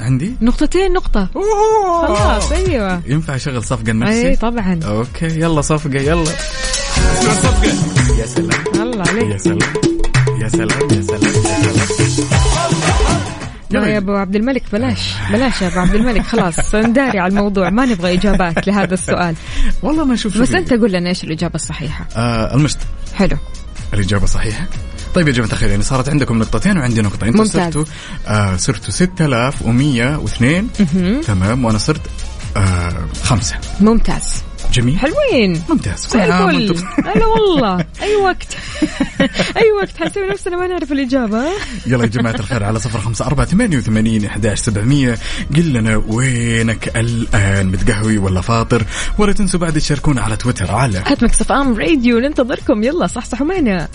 [0.00, 1.28] عندي؟ نقطتين نقطة.
[2.06, 3.02] خلاص أيوة.
[3.06, 4.80] ينفع أشغل صفقة أي لنفسي طبعا.
[4.84, 6.22] okay يلا صفقة يلا.
[6.22, 8.82] اسمع صفقه يا سلام.
[8.82, 9.30] الله عليك.
[9.32, 9.58] يا سلام.
[10.42, 11.05] يا سلام يا سلام
[13.70, 15.12] لا يا أبو عبد الملك بلاش.
[15.32, 17.70] بلاش يا أبو عبد الملك خلاص نداري على الموضوع.
[17.70, 19.34] ما نبغى إجابات لهذا السؤال.
[19.82, 20.50] والله ما أشوف بس.
[20.50, 22.06] أنت قول لنا إيش الإجابة الصحيحة.
[22.16, 22.78] آه المشط
[23.14, 23.36] حلو.
[23.94, 24.66] الإجابة صحيحة.
[25.14, 27.52] طيب يا جماعة الخير يعني صارت عندكم نقطتين وعندي نقطة أنتم ممتاز.
[27.52, 27.84] صرتوا
[28.26, 30.68] آه صرتوا 6102
[31.26, 32.00] تمام وأنا صرت
[32.56, 32.92] آه
[33.22, 33.56] خمسة.
[33.80, 34.42] ممتاز.
[34.72, 34.98] جميل.
[34.98, 35.62] حلوين.
[35.68, 36.06] ممتاز.
[36.06, 36.76] زي الفل.
[37.14, 37.84] هلا والله.
[38.02, 38.56] أي وقت.
[39.62, 39.96] أي وقت.
[39.96, 41.44] حنسوي نفسنا ما نعرف الإجابة؟
[41.86, 45.18] يلا يا جماعة الخير على صفر خمسة أربعة ثمانية وثمانين إحداش سبعمية.
[45.56, 48.84] قل لنا وينك الآن؟ متقهوي ولا فاطر؟
[49.18, 52.82] ولا تنسوا بعد تشاركونا على تويتر على at Mix FM Radio ننتظركم.
[52.82, 53.88] يلا صحصحوا معنا.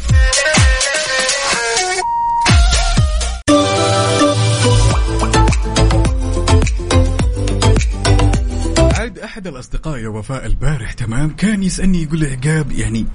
[9.31, 13.05] أحد الأصدقاء يا وفاء البارح تمام؟ كان يسألني يقول لي عقاب يعني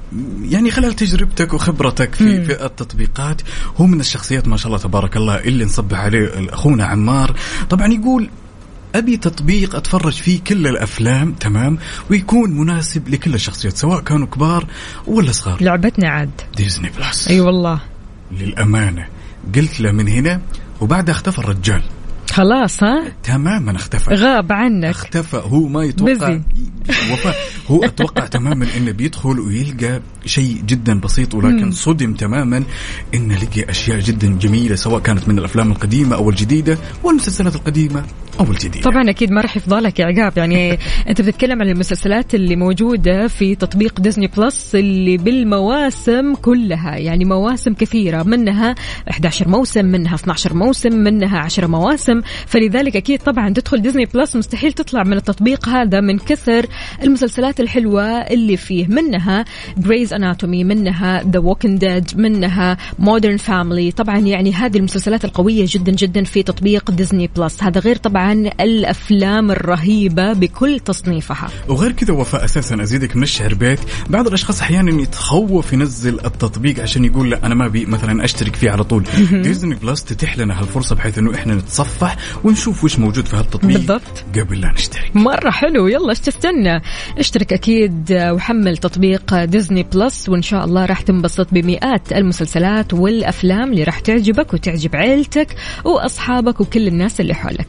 [0.43, 3.43] يعني خلال تجربتك وخبرتك في في التطبيقات
[3.77, 7.37] هو من الشخصيات ما شاء الله تبارك الله اللي نصبح عليه اخونا عمار.
[7.71, 8.31] طبعا يقول
[8.95, 11.79] أبي تطبيق أتفرج فيه كل الأفلام تمام؟
[12.11, 14.67] ويكون مناسب لكل الشخصيات سواء كانوا كبار
[15.07, 15.63] ولا صغار.
[15.63, 16.41] لعبتنا عاد.
[16.57, 17.81] ديزني بلس أي والله.
[18.33, 19.07] للأمانة.
[19.55, 20.41] قلت له من هنا.
[20.81, 21.83] وبعدها اختفى الرجال.
[22.31, 24.15] خلاص ها؟ تماما اختفى.
[24.15, 24.85] غاب عنك.
[24.85, 25.37] اختفى.
[25.37, 26.41] هو ما يتوقع
[27.13, 27.37] وفاء
[27.69, 32.63] هو أتوقع تماما انه بيدخل ويلقى شيء جدا بسيط ولكن صدم تماما
[33.15, 38.05] انه لقي أشياء جدا جميلة سواء كانت من الأفلام القديمة أو الجديدة والمسلسلات القديمة
[38.41, 38.91] أو الجديدة.
[38.91, 40.39] طبعا أكيد ما راح يفضلك يا عقاب.
[40.39, 40.79] يعني
[41.09, 47.75] أنت بتتكلم عن المسلسلات اللي موجودة في تطبيق ديزني بلس اللي بالمواسم كلها يعني مواسم
[47.75, 48.75] كثيرة منها
[49.11, 52.21] 11 موسم منها 12 موسم منها 10 مواسم.
[52.47, 56.67] فلذلك أكيد طبعا تدخل Disney Plus مستحيل تطلع من التطبيق هذا من كثر
[57.03, 59.45] المسلسلات الحلوة اللي فيه منها
[59.79, 65.93] Grey's Anatomy منها The Walking Dead منها Modern Family طبعا يعني هذه المسلسلات القوية جدا
[65.93, 71.49] جدا في تطبيق Disney Plus هذا غير طبعا الأفلام الرهيبة بكل تصنيفها.
[71.69, 73.81] وغير كذا وفاء أساسا أزيدك من الشعر بيت.
[74.09, 78.71] بعض الأشخاص أحيانا يتخوف ينزل التطبيق عشان يقول لا أنا ما أبي مثلا أشترك فيه
[78.71, 79.05] على طول.
[79.33, 84.25] Disney Plus تتيح لنا هالفرصة بحيث إنه إحنا نتصفح ونشوف وش موجود في هالتطبيق بالضبط.
[84.39, 85.11] قبل لا نشترك.
[85.15, 85.87] مرة حلو.
[85.87, 86.66] يلا إيش تستنى؟
[87.19, 93.85] اشترك أكيد وحمل تطبيق Disney Plus وإن شاء الله راح تنبسط بمئات المسلسلات والأفلام اللي
[93.85, 97.69] راح تعجبك وتعجب عيلتك وأصحابك وكل الناس اللي حولك.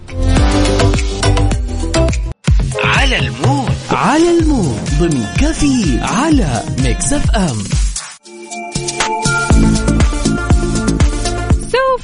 [2.84, 3.72] على ال mood.
[3.92, 4.80] على ال mood.
[5.00, 7.87] ضمن كفي على Mix FM.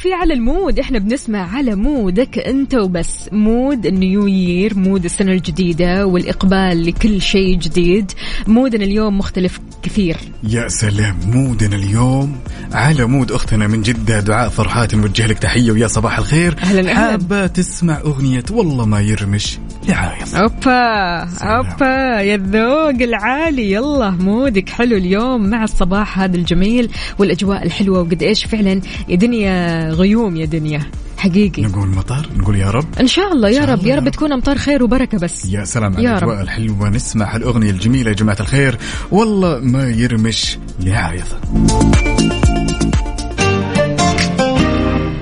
[0.04, 0.80] في على ال mood.
[0.80, 3.30] إحنا بنسمع على mood ك أنت وبس.
[3.32, 8.12] mood ال new year mood السنة الجديدة والإقبال لكل شيء جديد.
[8.47, 10.18] mood نا اليوم مختلف كثير.
[10.43, 12.36] يا سلام mood نا اليوم
[12.72, 14.20] على mood أختنا من جدة.
[14.20, 16.56] دعاء فرحات نوجه لك تحية ويا صباح الخير.
[16.64, 16.93] أهلاً.
[16.93, 19.58] حابة تسمع أغنية والله ما يرمش.
[19.88, 23.72] لعايض أوبا أوبا يا الذوق العالي.
[23.72, 26.89] يلا mood ك حلو اليوم مع الصباح هذا الجميل
[27.20, 27.99] والأجواء الحلوة.
[27.99, 30.82] وقد إيش فعلا يا دنيا غيوم يا دنيا.
[31.18, 31.62] حقيقي.
[31.62, 32.86] نقول مطر نقول يا رب.
[33.00, 33.80] إن شاء الله يا رب.
[33.80, 33.89] الله.
[33.89, 34.10] يا رب.
[34.10, 35.46] تكون أمطار خير وبركة بس.
[35.46, 36.41] يا سلام على يا الاجواء رب.
[36.41, 38.78] الحلوه نسمع الأغنية الجميلة يا جماعة الخير.
[39.12, 41.28] والله ما يرمش لعايض.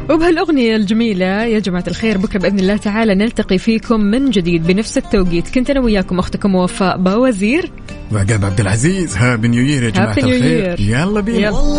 [0.09, 5.49] وبهالأغنية الجميلة يا جماعة الخير بكرة بإذن الله تعالى نلتقي فيكم من جديد بنفس التوقيت.
[5.49, 7.71] كنت أنا وياكم أختكم وفاء باوزير.
[8.11, 9.17] وعقاب عبد العزيز.
[9.17, 10.79] هابي نيو يير يا New الخير.
[10.79, 11.37] يلا بينا.
[11.37, 11.71] يلا.